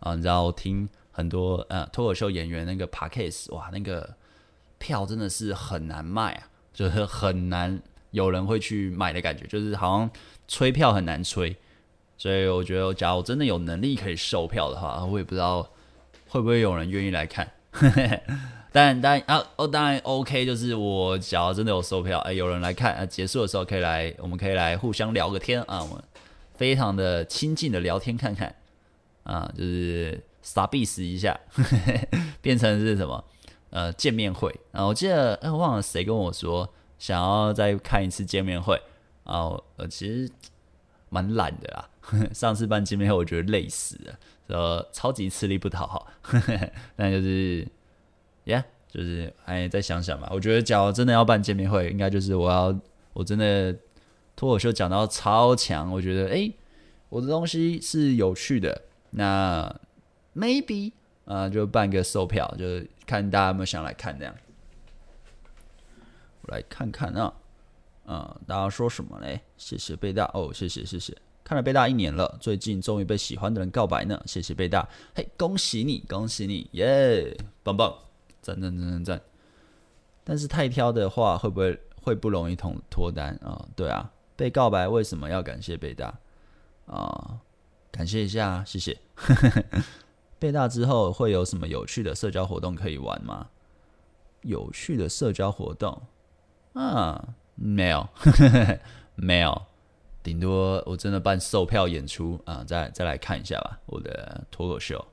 [0.00, 0.88] 啊，你知道听。
[1.12, 4.14] 很多呃脱口秀演员那个 Podcast 哇，那个
[4.78, 7.82] 票真的是很难卖啊，就是很难
[8.12, 10.10] 有人会去买的感觉，就是好像
[10.46, 11.54] 吹票很难吹，
[12.16, 15.68] 所以我觉得，假如真的有能力可以售票的话，我也不知道
[16.28, 17.50] 会不会有人愿意来看。
[18.72, 26.02] 但但啊哦，当然 OK，就是我假如真的有售票，哎，有人来看啊，结束的时候可以来，我们可以来互相聊个天啊，我们
[26.60, 28.54] 非常的亲近的聊天看看
[29.22, 30.22] 啊，就是。
[30.42, 31.38] 傻逼死一下，
[32.40, 33.22] 变成是什么？
[33.68, 34.50] 呃，见面会。
[34.72, 36.66] 然后我记得，哎，我忘了谁跟我说
[36.98, 38.80] 想要再看一次见面会。
[39.22, 40.32] 然后呃，其实
[41.10, 41.90] 蛮懒的啦。
[42.32, 46.06] 上次办见面会，我觉得累死了，说超级吃力不讨好。
[46.96, 47.68] 那就是，
[48.44, 50.26] 呀、就是哎，再想想吧。
[50.32, 52.74] 我觉得，假如真的要办见面会，应该就是我要
[53.12, 53.76] 我真的
[54.40, 56.50] 脱口秀讲到超强，我觉得哎、
[57.10, 58.84] 我的东西是有趣的。
[59.10, 59.70] 那
[60.34, 60.92] maybe
[61.26, 62.64] 啊、就办个售票，就
[63.04, 64.34] 看大家有没有想来看这样。
[66.40, 67.34] 我来看看啊，
[68.06, 69.42] 嗯，大家说什么嘞？
[69.58, 71.14] 谢谢贝大哦，谢谢谢谢。
[71.44, 77.94] 看了贝大一年了，最近终于被喜欢的人告白呢，谢谢贝大，嘿，恭喜你，恭喜你，耶，棒棒，
[78.40, 79.22] 赞赞赞赞赞。
[80.24, 84.10] 但是太挑的话，会不会会不容易同脱单啊、对啊，
[84.40, 86.06] 被告白为什么要感谢贝大
[86.86, 87.38] 啊、哦？
[87.92, 88.98] 感谢一下，谢谢。
[90.40, 93.48] 贝大之后会有什么有趣的社交活动可以玩吗？
[94.40, 96.00] 有趣的社交活动
[96.72, 98.08] 啊，没有，
[99.14, 99.62] 没有。
[100.22, 103.78] 顶多我真的办售票演出啊，再再来看一下吧。
[103.84, 105.06] 我的脱口秀，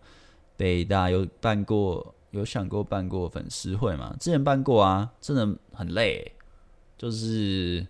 [0.56, 4.16] 北大有办过，有想过办过粉丝会吗？
[4.22, 6.32] 之前办过啊，真的很累，
[6.98, 7.86] 就是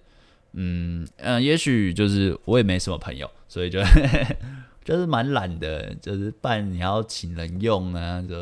[0.54, 3.80] 嗯嗯，也许就是我也没什么朋友，所以就
[4.84, 8.36] 就是蛮懒的，就是办你要请人用啊，就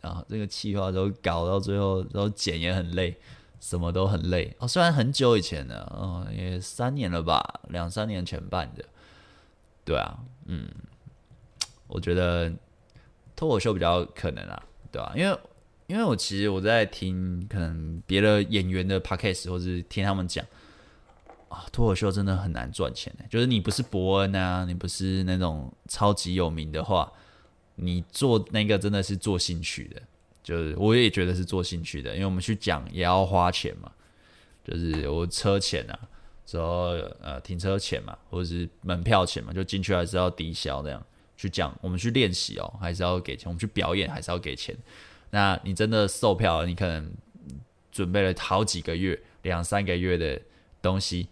[0.00, 3.16] 啊这个企划都搞到最后，然后剪也很累。
[3.62, 8.82] 什么都很累哦，虽然很久以前了，哦，也三年了吧，两三年前办的，
[9.84, 10.66] 对啊，嗯，
[11.86, 12.50] 我觉得
[13.36, 15.38] 脱口秀比较可能啊，对啊，因为
[15.88, 20.42] 因为我其实我在听可能别的演员的 podcast 或是听他们讲
[21.50, 27.12] 啊，脱口秀真的很难赚钱，就是你不是伯恩啊，你不是那种超级有名的话，
[27.74, 30.00] 你做那个真的是做兴趣的。
[30.42, 33.92] 就是我也觉得是做兴趣的，因为我们去讲也要花钱嘛，
[34.64, 35.98] 就是我车钱啊，
[36.46, 41.04] 之后呃停车钱嘛，或者是门票钱嘛，就进去还是要抵消这样
[41.36, 41.76] 去讲。
[41.82, 44.74] 我们去练习哦，还是要给钱；我们去表演还是要给钱。
[45.30, 47.12] 那你真的售票，你可能
[47.92, 50.40] 准备了好几个月、两三个月的
[50.80, 51.28] 东西，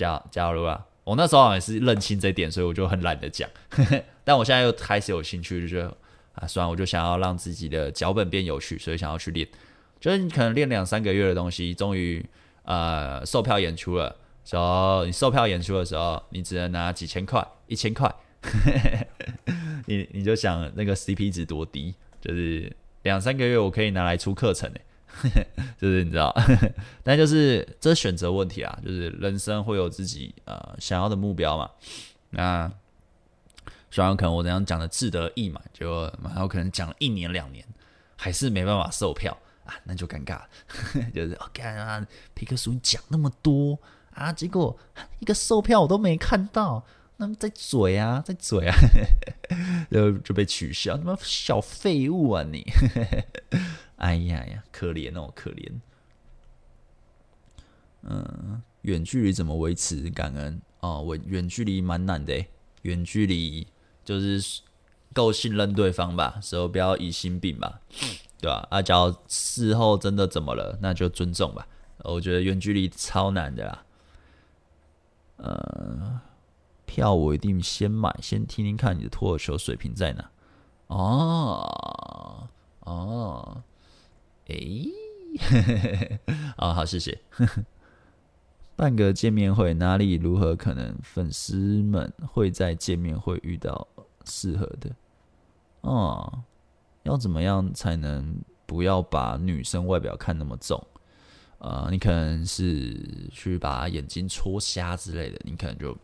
[0.00, 3.48] 假假如啊，我那时候好像也是认清这点，所以我就很懒得讲。
[4.24, 5.96] 但我现在又开始有兴趣，就觉得。
[6.32, 9.46] 啊，算了，我就想要让自己的脚本变有趣，所以想要去练。
[9.98, 12.24] 就是你可能练两三个月的东西，终于
[12.62, 14.16] 呃售票演出了。
[14.48, 18.14] 然后你售票演出的时候，你只能拿几千块、一千块，
[19.86, 21.94] 你你就想那个 CP 值多低？
[22.20, 22.72] 就是
[23.02, 24.80] 两三个月我可以拿来出课程诶，
[25.80, 26.34] 就是你知道，
[27.02, 31.70] 但就是这选择问题啊，就是人生会有自己呃想要的目标嘛，
[32.30, 32.70] 那。
[33.92, 37.66] 虽然可能我这样讲的志得意满，就还有可能讲了一年两年，
[38.14, 40.48] 还是没办法售票啊，那就尴尬了。
[41.12, 43.76] 就是我看、哦、啊，皮克叔你讲那么多
[44.14, 44.78] 啊，结果
[45.18, 46.86] 一个售票我都没看到，
[47.16, 48.76] 那么在嘴啊，在嘴啊，
[49.90, 52.64] 就就被取消，他妈小废物啊你！
[54.00, 55.72] 哎呀呀，可怜哦，可怜。
[58.02, 60.60] 嗯，远距离怎么维持感恩？
[60.80, 62.44] 哦，我远距离蛮难的，
[62.82, 63.66] 远距离。
[64.02, 64.62] 就是
[65.12, 67.80] 够信任对方吧，时候不要疑心病吧，
[68.40, 68.66] 对吧？
[68.70, 71.68] 啊，假如事后真的怎么了，那就尊重吧。
[71.98, 73.84] 我觉得远距离超难的啦。
[75.36, 76.20] 呃，
[76.86, 80.30] 票我一定先买，先听听看你的脱口秀水平在哪。
[80.88, 82.48] 哦
[82.80, 83.62] 哦，
[84.50, 84.90] 诶，
[86.58, 87.18] 哦，好，谢谢。
[88.76, 93.86] 办个见面会，哪里如何可能粉丝们会在见面会遇到
[94.24, 94.90] 适合的？
[95.82, 96.42] 哦，
[97.02, 98.34] 要怎么样才能
[98.66, 100.82] 不要把女生外表看那么重？
[101.58, 105.94] 呃，你可能是去把眼睛戳瞎之类的，你可能就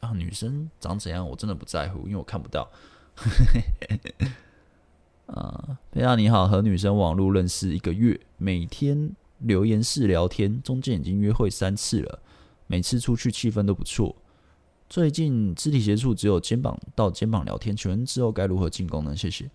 [0.00, 2.68] 啊，女生长怎样我真的不在乎，因为我看不到。
[5.26, 12.20] 啊，贝大你好，和女生网络认识一个月，每天留言式聊天，中间已经约会三次了。
[12.66, 14.14] 每次出去气氛都不错。
[14.88, 19.16] 最近肢体接触只有肩膀到肩膀聊天，请问之后该如何进攻呢？
[19.16, 19.50] 谢谢。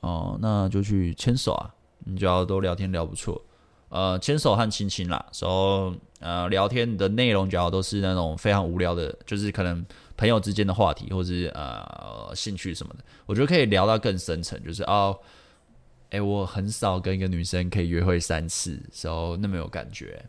[0.00, 1.74] 哦，那就去牵手啊！
[2.00, 3.40] 你只要都聊天聊不错，
[3.88, 5.26] 呃，牵手和亲亲啦。
[5.40, 9.84] 然后呃，聊天的内容主要都是那种非常无聊的，就是可能
[10.16, 13.04] 朋友之间的话题，或是呃兴趣什么的。
[13.26, 15.18] 我觉得可以聊到更深层，就是哦，
[16.10, 20.24] 哎，我很少跟一个女生可以约会三次，时候那么有感觉。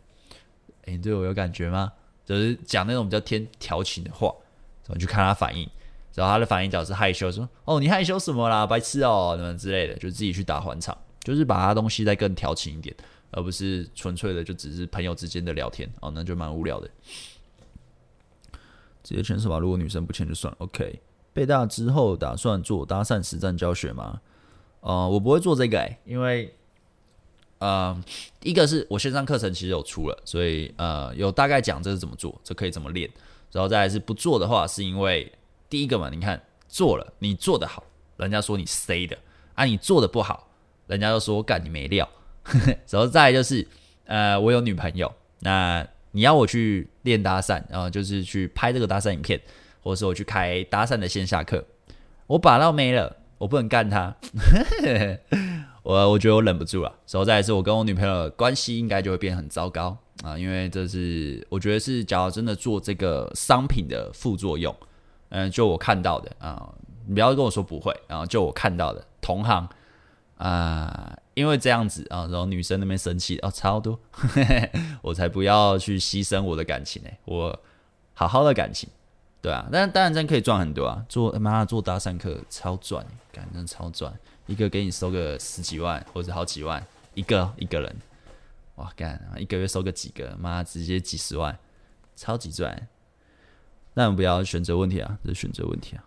[0.86, 1.92] 欸、你对我有感觉吗？
[2.24, 4.34] 就是讲那种比较天调情的话，
[4.86, 5.68] 然后去看他反应，
[6.14, 12.94] 然后他的反应只要是害羞，说：“哦，你害羞什么啦，白痴哦，什么之类的。”就自己去打还场，就是把他东西再更调情一点，
[13.30, 16.90] 而不是纯粹的就只是朋友之间的聊天哦，那就蛮无聊的。
[19.06, 19.60] 直接牵手吧。
[19.60, 20.56] 如果女生不牵就算了。
[20.58, 21.00] OK，
[21.32, 24.20] 北大之后打算做搭讪实战教学吗？
[24.80, 26.52] 呃，我不会做这个、欸，因为
[27.58, 27.96] 呃，
[28.42, 33.08] 一个是我线上课程其实有出了，所以呃有大概讲这是怎么做，这可以怎么练。
[33.52, 35.32] 然后再来是不做的话，是因为
[35.70, 37.84] 第一个嘛，你看做了，你做的好，
[38.16, 39.16] 人家说你 C 的
[39.54, 40.48] 啊，你做的不好，
[40.88, 42.08] 人家就说干你没料。
[42.90, 43.64] 然后再来就是
[44.06, 45.86] 呃，我有女朋友，那。
[46.12, 49.40] 你要我去练搭讪，然后就是去拍这个搭讪影片，
[49.82, 51.64] 或者是我去开搭讪的线下课，
[52.26, 54.14] 我把到没了，我不能干他，
[55.82, 56.90] 我我觉得我忍不住了。
[57.10, 64.76] 然后再来是我跟我女朋友关系应该就会变很糟糕啊，因为这是我觉得是假如真的做这个商品的副作用，
[65.30, 66.70] 嗯，就我看到的啊，
[67.06, 69.66] 你不要跟我说不会，然后就我看到的同行。
[70.38, 74.00] 啊，因为这样子啊，然后女生那边生气哦，超多，
[75.02, 77.10] 我才不要去牺牲我的感情呢。
[77.26, 77.60] 我
[78.14, 78.88] 好好的感情，
[79.42, 84.10] 对啊，但当然真可以赚很多啊，做妈做搭讪客超赚，感觉超赚，
[84.46, 86.82] 一个给你收个十几万或者好几万
[87.12, 87.94] 一个一个人，
[88.76, 91.58] 哇干，一个月收个几个，妈直接几十万，
[92.16, 92.88] 超级赚。
[93.92, 96.04] 但不要选择问题啊，这是选择问题啊。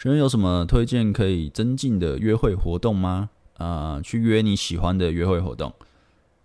[0.00, 3.28] 请问有什么推荐可以增进的约会活动吗？
[3.58, 5.70] 啊、去约你喜欢的约会活动，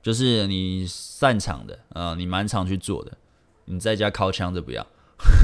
[0.03, 3.13] 就是你擅长的，啊、你蛮常去做的。
[3.63, 4.85] 你在家靠枪就不要，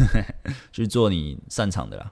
[0.73, 2.11] 去做你擅长的啦。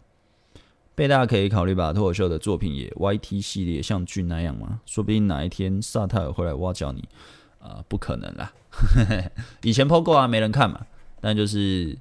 [0.95, 4.79] 贝大可以考虑把脱口秀的作品也 YT 系列，像俊那样吗？
[4.85, 7.03] 说不定哪一天萨泰尔会来挖角你。
[7.59, 8.53] 啊、不可能啦。
[9.63, 10.85] 以前 PO 过啊，没人看嘛。
[11.19, 11.97] 但就是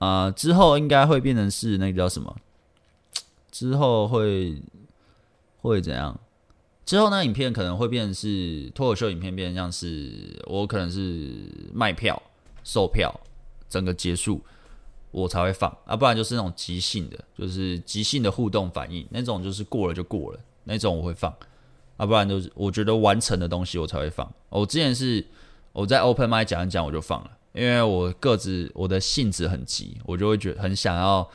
[0.00, 2.36] 啊、之后应该会变成是那个叫什么？
[3.52, 4.60] 之后会
[5.60, 6.18] 会怎样？
[6.84, 11.30] 之后那影片可能会变成是脱口秀影片，变成像是我可能是
[11.72, 12.20] 卖票、
[12.64, 13.14] 售票，
[13.68, 14.42] 整个结束
[15.12, 21.32] 我才会放啊，不然就是那种即兴的，就是即兴的互动反应那种，就是过了就过了那种我会放
[21.98, 24.30] 啊，不然就是我觉得完成的东西我才会放。
[24.48, 25.24] 我之前是
[25.72, 31.30] 我在 Open m i 讲一讲我就放了，因为我个子我的性子很急，我就会觉很想要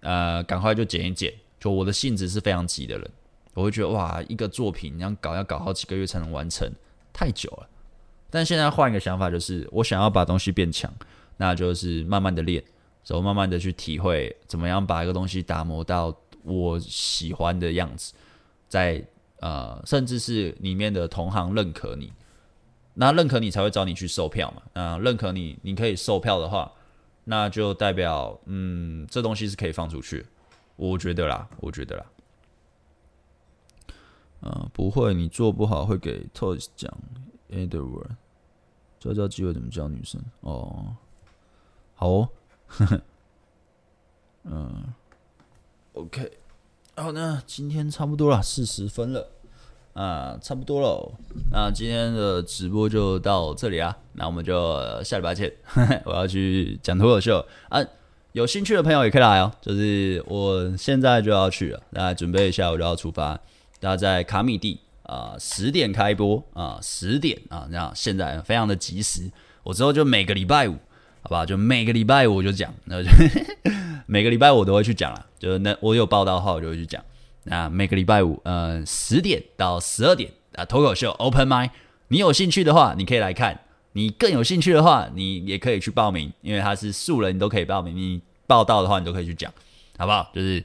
[0.00, 1.34] 呃赶快就剪一剪。
[1.62, 3.08] 就我的性子是非常急的人，
[3.54, 6.68] 我会觉得哇，一个作品你要搞要搞好几个月才能完成，
[7.12, 7.68] 太久了。
[8.30, 10.92] 但现在换一个想法，就是我想要把东西变强，
[11.36, 12.60] 那就是慢慢的练，
[13.06, 18.12] 然后慢慢的去体会怎么样把一个东西打磨到我喜欢的样子，
[18.68, 19.00] 在
[19.38, 22.12] 呃，甚至是里面的同行认可你，
[22.94, 24.82] 那认可你才会找你去售票嘛。
[24.82, 26.72] 啊，认可你，你可以售票的话，
[27.22, 30.26] 那就代表嗯，这东西是可以放出去。
[30.90, 32.06] 我觉得啦，我觉得啦，
[34.40, 36.92] 嗯、不会，你做不好会给 Toys 讲。
[37.50, 38.08] Edward，
[38.98, 40.20] 教教机会怎么教女生。
[40.40, 40.96] 哦，
[41.94, 42.28] 好哦，
[44.44, 44.84] 嗯
[45.92, 46.32] ，OK，
[46.96, 49.28] 好，那今天差不多了，四十分了，
[49.92, 51.12] 啊，差不多了，
[51.52, 55.54] 那今天的直播就到这里啊，那我们就下礼拜见，
[56.06, 57.46] 我要去讲脱口秀。
[57.68, 57.80] 啊。
[58.32, 63.38] 有兴趣的朋友也可以来哦，就是我现在就要去了，大家准备一下，我就要出发。
[63.78, 69.30] 大家在卡米地啊，十点开播啊，十点啊，这样现在非常的及时。
[69.62, 70.78] 我之后就每个礼拜五，
[71.20, 73.10] 好吧，就每个礼拜五就讲，那就
[74.06, 77.04] 每个礼拜五都会去讲了，就那我有报道的话我就会去讲。
[77.44, 81.68] 那每个礼拜五，嗯，十点到十二点啊，脱口秀 Open Mic，
[82.08, 83.60] 你有兴趣的话，你可以来看。
[83.92, 87.94] 你更有兴趣的话，你也可以去报名，因为他是素人，你都可以报名。
[87.94, 89.52] 你报到的话，你都可以去讲，
[89.98, 90.30] 好不好？
[90.34, 90.64] 就是，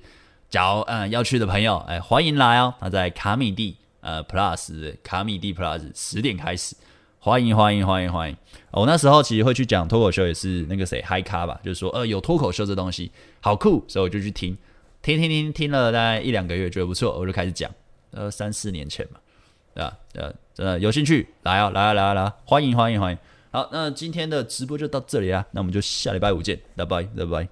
[0.50, 2.74] 假如嗯要去的朋友，哎，欢迎来哦。
[2.80, 6.76] 他在卡米地呃 Plus 卡米地 Plus 十点开始，
[7.20, 8.38] 欢迎欢迎欢迎欢迎。
[8.72, 13.12] 我那时候其实会去讲脱口秀，也是那个谁嗨咖吧，就是说呃有脱口秀这东西
[13.42, 14.58] 好酷，所以我就去听，
[15.02, 17.70] 听听听听了大概一两个月，觉得不错，我就开始讲。
[18.12, 19.20] 呃，三四年前嘛。
[19.76, 23.18] 对啊，呃，真的有兴趣来啊，来啊，来啊，来啊，欢迎，欢迎，欢迎。
[23.51, 27.47] 好，那今天的直播就到这里啊，那我们就下礼拜五见，拜拜，拜拜。